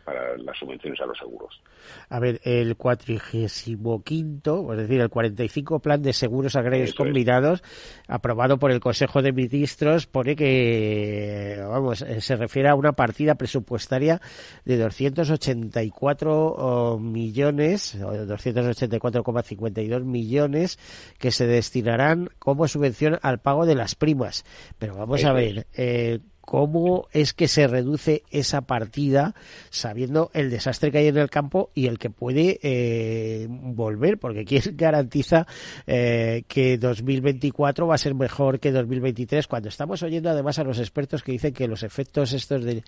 [0.04, 1.60] para las subvenciones a los seguros.
[2.08, 7.62] A ver, el cuatrigésimo quinto, es decir, el 45 plan de seguros agrarios combinados,
[8.08, 13.36] aprobado por el Consejo de Ministros, pone que, vamos, eh, se refiere a una partida
[13.36, 14.20] presupuestaria
[14.64, 20.78] de 284 millones, o 284,52 millones
[21.18, 21.91] que se destinarán
[22.38, 24.44] como subvención al pago de las primas.
[24.78, 29.34] Pero vamos a ver, eh, cómo es que se reduce esa partida
[29.70, 34.44] sabiendo el desastre que hay en el campo y el que puede eh, volver, porque
[34.44, 35.46] quién garantiza
[35.86, 40.78] eh, que 2024 va a ser mejor que 2023 cuando estamos oyendo además a los
[40.78, 42.82] expertos que dicen que los efectos estos de,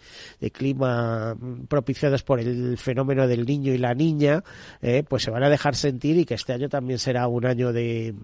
[0.52, 1.36] clima
[1.68, 4.42] propiciados por el fenómeno del niño y la niña
[4.82, 7.72] eh, pues se van a dejar sentir y que este año también será un año
[7.72, 8.14] de,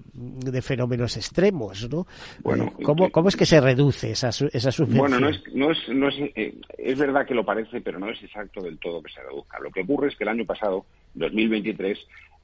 [0.60, 2.06] fenómenos extremos, ¿no?
[2.42, 5.19] Bueno, ¿cómo, ¿cómo, es que se reduce esa, esa subvención?
[5.20, 8.22] No es, no es, no es, eh, es verdad que lo parece, pero no es
[8.22, 9.58] exacto del todo que se reduzca.
[9.60, 11.98] Lo que ocurre es que el año pasado, 2023,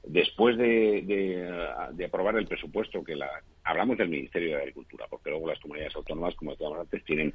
[0.07, 1.03] después de,
[1.93, 3.29] de, aprobar el presupuesto que la
[3.63, 7.33] hablamos del Ministerio de Agricultura porque luego las comunidades autónomas como decíamos antes tienen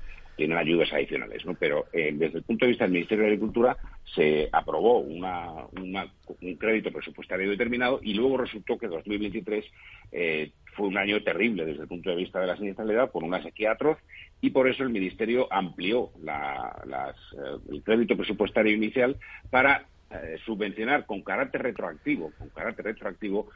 [0.56, 3.76] ayudas adicionales no pero eh, desde el punto de vista del Ministerio de Agricultura
[4.14, 9.64] se aprobó una, un crédito presupuestario determinado y luego resultó que 2023
[10.12, 13.42] eh, fue un año terrible desde el punto de vista de la siniestralidad por una
[13.42, 13.98] sequía atroz
[14.40, 19.16] y por eso el Ministerio amplió las, eh, el crédito presupuestario inicial
[19.50, 23.48] para eh, subvencionar con carácter retroactivo, con carácter retroactivo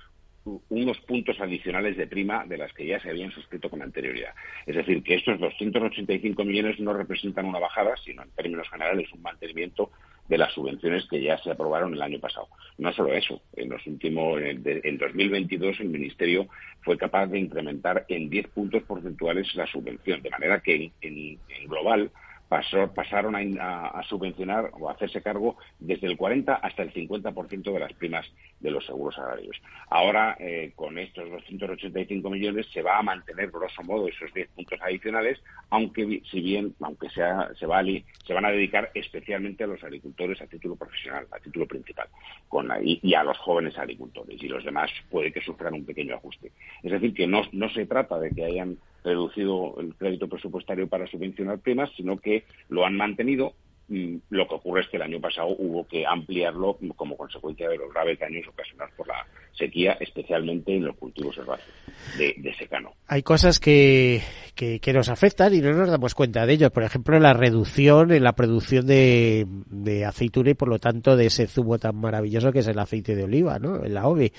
[0.68, 4.32] unos puntos adicionales de prima de las que ya se habían suscrito con anterioridad.
[4.64, 9.22] Es decir, que estos 285 millones no representan una bajada, sino en términos generales un
[9.22, 9.90] mantenimiento
[10.28, 12.48] de las subvenciones que ya se aprobaron el año pasado.
[12.78, 16.48] No solo eso, en los últimos, en 2022 el Ministerio
[16.82, 22.10] fue capaz de incrementar en 10 puntos porcentuales la subvención, de manera que en global
[22.48, 27.92] pasaron a, subvencionar o a hacerse cargo desde el 40 hasta el 50% de las
[27.94, 28.26] primas
[28.60, 29.60] de los seguros agrarios.
[29.90, 34.78] Ahora, eh, con estos 285 millones, se va a mantener, grosso modo, esos 10 puntos
[34.80, 35.40] adicionales,
[35.70, 37.82] aunque, si bien, aunque sea, se, va
[38.24, 42.08] se van a dedicar especialmente a los agricultores a título profesional, a título principal,
[42.48, 44.42] con y, a los jóvenes agricultores.
[44.42, 46.52] Y los demás puede que sufran un pequeño ajuste.
[46.82, 51.06] Es decir, que no, no se trata de que hayan reducido el crédito presupuestario para
[51.06, 53.54] subvencionar primas, sino que lo han mantenido
[53.88, 57.92] lo que ocurre es que el año pasado hubo que ampliarlo como consecuencia de los
[57.92, 59.24] graves daños ocasionados por la
[59.56, 61.74] sequía, especialmente en los cultivos herbáceos
[62.18, 62.92] de, secano.
[63.06, 64.22] Hay cosas que,
[64.54, 66.70] que, nos afectan y no nos damos cuenta de ello.
[66.70, 71.26] Por ejemplo, la reducción en la producción de, de aceituna y, por lo tanto, de
[71.26, 73.78] ese zumo tan maravilloso que es el aceite de oliva, ¿no?
[73.84, 74.32] La OVE,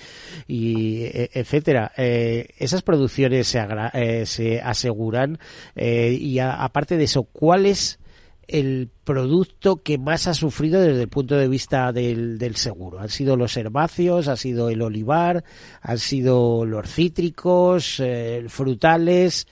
[0.47, 1.91] y e, etcétera.
[1.97, 5.39] Eh, esas producciones se, eh, se aseguran
[5.75, 7.99] eh, y aparte de eso, ¿cuáles
[8.47, 12.99] el producto que más ha sufrido desde el punto de vista del, del, seguro.
[12.99, 15.43] Han sido los herbáceos, ha sido el olivar,
[15.81, 19.47] han sido los cítricos, eh, frutales,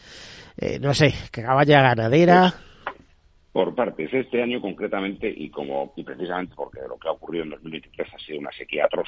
[0.57, 2.55] eh, no sé, caballa ganadera.
[3.55, 7.51] Por partes, este año concretamente, y como y precisamente porque lo que ha ocurrido en
[7.51, 9.07] 2023 ha sido una sequía atroz,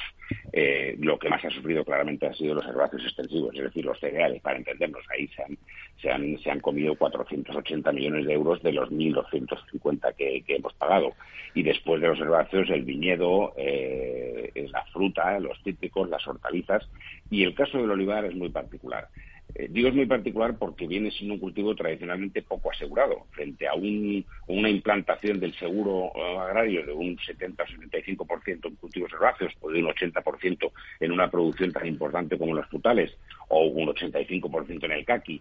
[0.54, 4.00] eh, lo que más ha sufrido claramente ha sido los herbáceos extensivos, es decir, los
[4.00, 5.04] cereales, para entendernos.
[5.10, 5.58] Ahí se han,
[6.00, 10.72] se han, se han comido 480 millones de euros de los 1.250 que, que hemos
[10.72, 11.12] pagado.
[11.52, 16.88] Y después de los herbáceos, el viñedo, eh, la fruta, los cítricos, las hortalizas.
[17.30, 19.08] Y el caso del olivar es muy particular.
[19.54, 23.74] Eh, digo es muy particular porque viene siendo un cultivo tradicionalmente poco asegurado frente a
[23.74, 29.70] una implantación del seguro eh, agrario de un 70 o 75% en cultivos herbáceos o
[29.70, 30.70] de un 80%
[31.00, 33.16] en una producción tan importante como los frutales
[33.48, 35.40] o un 85% en el caqui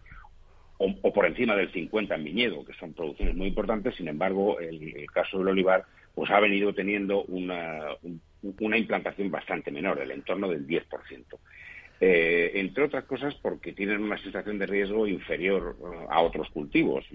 [0.78, 3.95] o, por encima del 50 en viñedo, que son producciones muy importantes.
[3.95, 7.86] Sin embargo, el, caso del olivar pues ha venido teniendo una,
[8.60, 10.84] una implantación bastante menor, el entorno del 10%.
[11.99, 17.05] Eh, entre otras cosas porque tienen una sensación de riesgo inferior eh, a otros cultivos.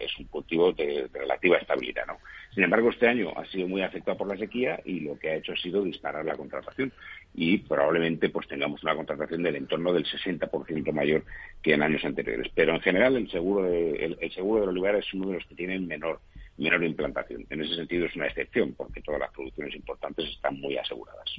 [0.00, 2.18] Es un cultivo de, relativa estabilidad, ¿no?
[2.54, 5.34] Sin embargo, este año ha sido muy afectado por la sequía y lo que ha
[5.34, 6.92] hecho ha sido disparar la contratación
[7.34, 11.24] y probablemente pues tengamos una contratación del entorno del 60% mayor
[11.60, 12.50] que en años anteriores.
[12.54, 15.56] Pero en general el seguro de, el, seguro del olivar es uno de los que
[15.56, 16.20] tienen menor
[16.60, 17.44] menor implantación.
[17.50, 21.30] En ese sentido es una excepción, porque todas las producciones importantes están muy aseguradas.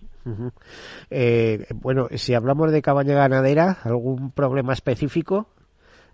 [1.09, 5.49] Eh, bueno, si hablamos de cabaña ganadera, ¿algún problema específico?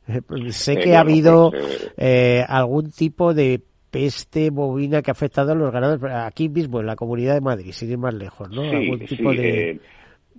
[0.08, 5.54] Eh, sé eh, que ha habido pues, algún tipo de peste bovina que ha afectado
[5.54, 8.62] a los ganados aquí mismo, en la Comunidad de Madrid, sin ir más lejos, ¿no?
[8.62, 9.80] algún tipo de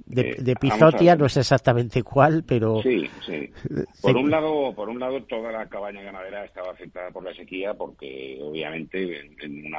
[0.07, 2.83] de, eh, pizotia, no sé exactamente cuál, pero...
[2.83, 3.51] Sí, sí.
[4.03, 7.75] Por un, lado, por un lado, toda la cabaña ganadera estaba afectada por la sequía
[7.75, 9.75] porque, obviamente, en,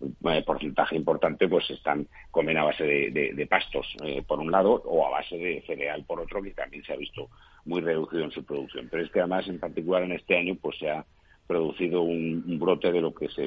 [0.00, 4.82] un eh, porcentaje importante pues están comen a base de, pastos eh, por un lado
[4.84, 7.30] o a base de cereal por otro que también se ha visto
[7.64, 8.88] muy reducido en su producción.
[8.90, 11.04] Pero es que además en particular en este año pues se ha
[11.46, 13.42] producido un, brote de lo que se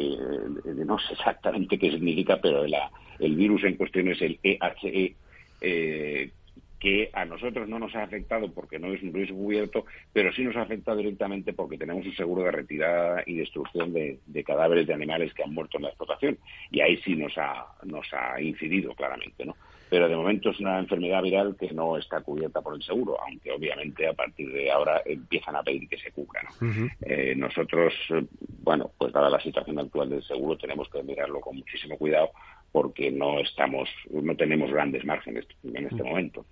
[0.85, 5.15] no sé exactamente qué significa pero el virus en cuestión es el EHE
[5.61, 6.31] eh,
[6.79, 10.43] que a nosotros no nos ha afectado porque no es un riesgo cubierto, pero sí
[10.43, 14.93] nos ha afectado directamente porque tenemos un seguro de retirada y destrucción de, cadáveres de
[14.93, 16.37] animales que han muerto en la explotación.
[16.71, 19.55] Y ahí sí nos ha, nos ha incidido claramente, ¿no?
[19.89, 23.51] Pero de momento es una enfermedad viral que no está cubierta por el seguro, aunque
[23.51, 26.41] obviamente a partir de ahora empiezan a pedir que se cubra.
[27.01, 27.93] Eh, nosotros,
[28.63, 32.29] bueno, pues dada la situación actual del seguro, tenemos que mirarlo con muchísimo cuidado
[32.71, 36.45] porque no estamos, no tenemos grandes márgenes en este momento.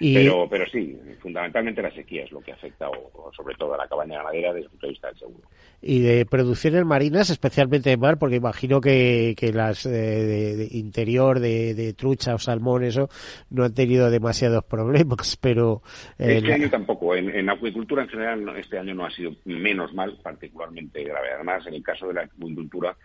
[0.00, 2.88] Pero, pero sí, fundamentalmente la sequía es lo que afecta
[3.36, 5.48] sobre todo a la cabaña ganadera desde el punto de vista del seguro.
[5.82, 11.94] Y de producciones marinas, especialmente de mar, porque imagino que, que las de, interior de,
[11.96, 13.08] trucha o salmón, eso,
[13.50, 15.82] no han tenido demasiados problemas, pero...
[16.18, 17.14] Eh, este año tampoco.
[17.14, 21.32] En, en, acuicultura en general, este año no ha sido menos mal, particularmente grave.
[21.34, 22.96] Además, en el caso de la acuicultura,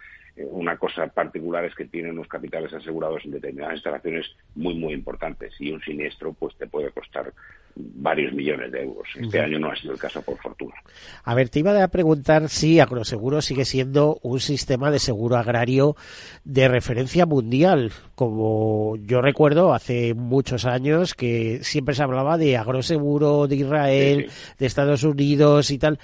[0.52, 4.26] una cosa particular es que tienen unos capitales asegurados en determinadas instalaciones
[4.56, 7.34] muy, muy importantes y un siniestro pues te puede costar
[7.76, 9.08] varios millones de euros.
[9.16, 10.76] Este año no ha sido el caso, por fortuna.
[11.24, 15.96] A ver, te iba a preguntar si Agroseguro sigue siendo un sistema de seguro agrario
[16.44, 17.92] de referencia mundial.
[18.16, 24.66] Como yo recuerdo, hace muchos años que siempre se hablaba de Agroseguro de Israel, de
[24.66, 26.00] Estados Unidos y tal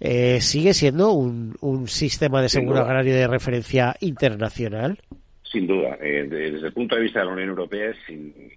[0.00, 4.98] eh, sigue siendo un, un sistema de seguro agrario de referencia internacional.
[5.42, 7.96] Sin duda, eh, desde el punto de vista de la Unión Europea es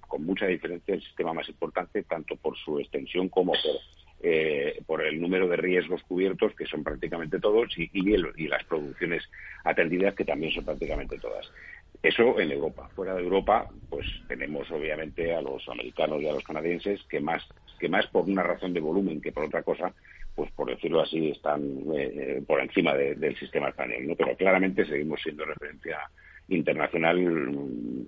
[0.01, 3.79] con mucha diferencia el sistema más importante, tanto por su extensión como por,
[4.21, 9.23] eh, por el número de riesgos cubiertos, que son prácticamente todos, y, y, las producciones
[9.63, 11.49] atendidas, que también son prácticamente todas.
[12.01, 12.89] Eso en Europa.
[12.95, 17.47] Fuera de Europa, pues tenemos obviamente a los americanos y a los canadienses que más,
[17.79, 19.93] que más por una razón de volumen que por otra cosa,
[20.39, 21.61] pues por decirlo así, están
[21.93, 24.15] eh, eh, por encima del sistema español, ¿no?
[24.15, 25.99] Pero claramente seguimos siendo referencia
[26.47, 27.19] internacional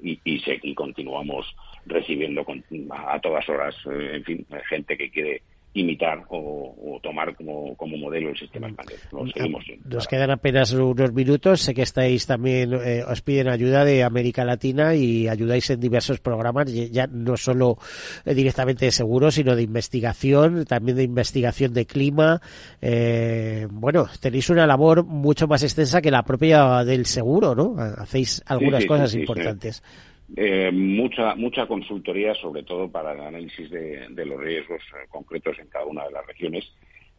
[0.01, 1.53] y, y, y continuamos
[1.85, 2.45] recibiendo
[2.89, 5.41] a todas horas, eh, en fin, gente que quiere
[5.73, 8.71] imitar o, tomar como, como, modelo el sistema mm.
[8.71, 8.99] español.
[9.85, 11.61] Nos quedan apenas unos minutos.
[11.61, 16.19] Sé que estáis también, eh, os piden ayuda de América Latina y ayudáis en diversos
[16.19, 17.77] programas, ya no solo
[18.25, 22.41] eh, directamente de seguro, sino de investigación, también de investigación de clima.
[22.81, 27.75] Eh, bueno, tenéis una labor mucho más extensa que la propia del seguro, ¿no?
[27.77, 29.81] Hacéis algunas cosas importantes.
[30.35, 35.67] Eh, mucha mucha consultoría, sobre todo para el análisis de, los riesgos eh, concretos en
[35.67, 36.63] cada una de las regiones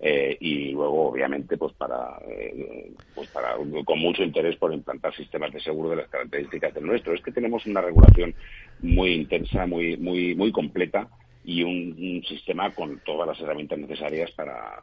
[0.01, 2.19] eh, y luego, obviamente, pues para,
[3.15, 3.55] pues para
[3.85, 7.15] con mucho interés por implantar sistemas de seguro de las características del nuestro.
[7.15, 8.35] Es que tenemos una regulación
[8.81, 11.09] muy intensa, muy muy muy completa
[11.45, 14.81] y un, sistema con todas las herramientas necesarias para,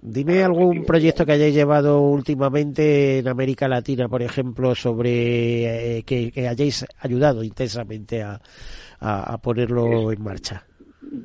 [0.00, 6.32] Dime algún proyecto que hayáis llevado últimamente en América Latina, por ejemplo, sobre eh, que,
[6.48, 8.40] hayáis ayudado intensamente a,
[9.00, 10.64] a, ponerlo en marcha.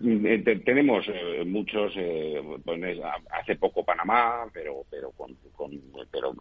[0.05, 1.93] Eh, tenemos eh, muchos,
[2.63, 2.99] pues,
[3.29, 5.35] hace poco Panamá, pero pero con,
[6.11, 6.33] pero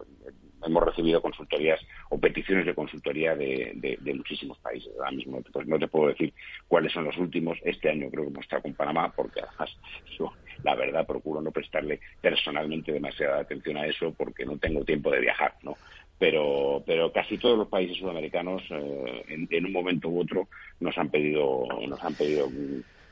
[0.65, 4.91] hemos recibido consultorías o peticiones de consultoría de, muchísimos países.
[4.97, 6.33] Ahora mismo pues no te puedo decir
[6.67, 7.57] cuáles son los últimos.
[7.63, 9.77] Este año creo que hemos estado con Panamá porque además
[10.17, 10.31] yo,
[10.63, 15.21] la verdad procuro no prestarle personalmente demasiada atención a eso porque no tengo tiempo de
[15.21, 15.75] viajar, ¿no?
[16.19, 20.47] Pero, pero casi todos los países sudamericanos eh, en, en, un momento u otro
[20.79, 22.47] nos han pedido nos han pedido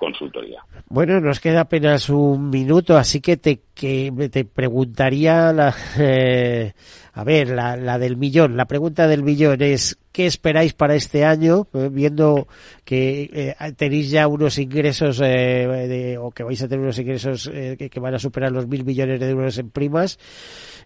[0.02, 0.66] consultoría.
[0.88, 6.74] Bueno, nos queda apenas un minuto, así que te, que te preguntaría, la, eh,
[7.14, 8.58] a ver, la, la del millón.
[8.58, 11.68] La pregunta del millón es, ¿qué esperáis para este año?
[11.74, 12.48] Eh, viendo
[12.84, 17.90] que eh, tenéis ya unos ingresos, eh, o que vais a tener unos ingresos que,
[17.92, 20.18] que, van a superar los mil millones de euros en primas.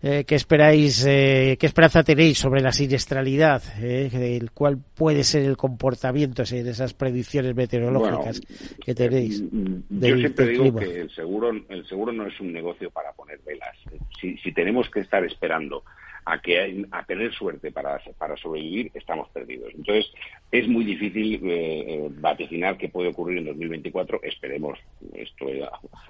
[0.06, 3.64] ¿Qué esperáis, qué esperanza tenéis sobre la siniestralidad?
[3.82, 8.40] el ¿Cuál puede ser el comportamiento en esas predicciones meteorológicas
[8.86, 9.42] que tenéis?
[9.42, 13.40] Mm, yo siempre digo que el seguro, el seguro no es un negocio para poner
[13.44, 13.76] velas.
[14.22, 15.84] Si, si tenemos que estar esperando
[16.26, 19.72] a que a tener suerte para, para sobrevivir, estamos perdidos.
[19.76, 20.12] Entonces,
[20.52, 24.22] es muy difícil eh, eh, vaticinar qué puede ocurrir en 2024.
[24.24, 24.80] Esperemos,
[25.14, 25.46] esto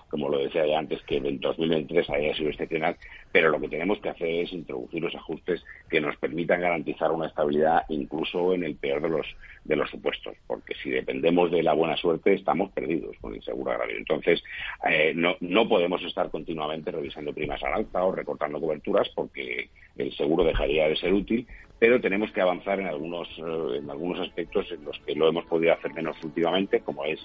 [0.10, 2.96] como lo decía ya antes, que en 2023 haya sido excepcional,
[3.32, 7.28] pero lo que tenemos que hacer es introducir los ajustes que nos permitan garantizar una
[7.28, 9.28] estabilidad incluso en el peor de los
[9.66, 13.72] de los supuestos, porque si dependemos de la buena suerte estamos perdidos con el seguro
[13.72, 13.98] agrario.
[13.98, 14.44] Entonces,
[14.88, 20.16] eh, no, no podemos estar continuamente revisando primas al alza o recortando coberturas porque el
[20.16, 21.48] seguro dejaría de ser útil,
[21.80, 25.46] pero tenemos que avanzar en algunos, eh, en algunos aspectos en los que lo hemos
[25.46, 27.20] podido hacer menos últimamente, como es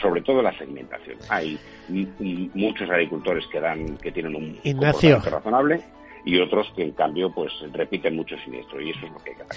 [0.00, 1.16] sobre todo la segmentación.
[1.30, 1.58] Hay
[2.54, 5.20] muchos agricultores que dan que tienen un Ignacio.
[5.20, 5.80] razonable
[6.26, 9.36] y otros que en cambio pues repiten mucho siniestro y eso es lo que hay
[9.36, 9.56] que hacer.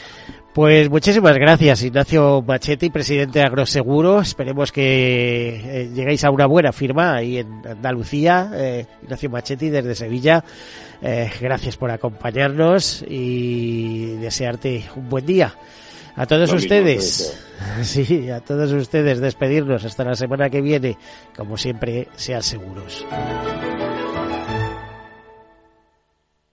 [0.53, 4.21] Pues muchísimas gracias Ignacio Machetti, presidente de Agroseguro.
[4.21, 8.51] Esperemos que eh, lleguéis a una buena firma ahí en Andalucía.
[8.53, 10.43] Eh, Ignacio Machetti desde Sevilla.
[11.01, 15.55] Eh, gracias por acompañarnos y desearte un buen día.
[16.15, 17.39] A todos ustedes,
[17.81, 20.97] sí, a todos ustedes despedirnos hasta la semana que viene.
[21.35, 23.07] Como siempre, sean seguros.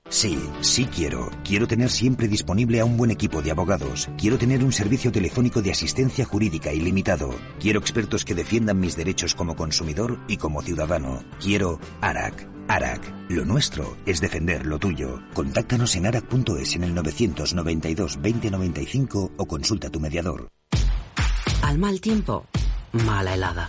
[0.09, 1.31] Sí, sí quiero.
[1.45, 4.09] Quiero tener siempre disponible a un buen equipo de abogados.
[4.17, 7.31] Quiero tener un servicio telefónico de asistencia jurídica ilimitado.
[7.61, 11.25] Quiero expertos que defiendan mis derechos como consumidor y como ciudadano.
[11.41, 12.49] Quiero ARAC.
[12.69, 13.13] ARAC.
[13.29, 15.21] Lo nuestro es defender lo tuyo.
[15.35, 20.49] Contáctanos en arac.es en el 992 2095 o consulta a tu mediador.
[21.63, 22.47] Al mal tiempo,
[22.93, 23.69] mala helada.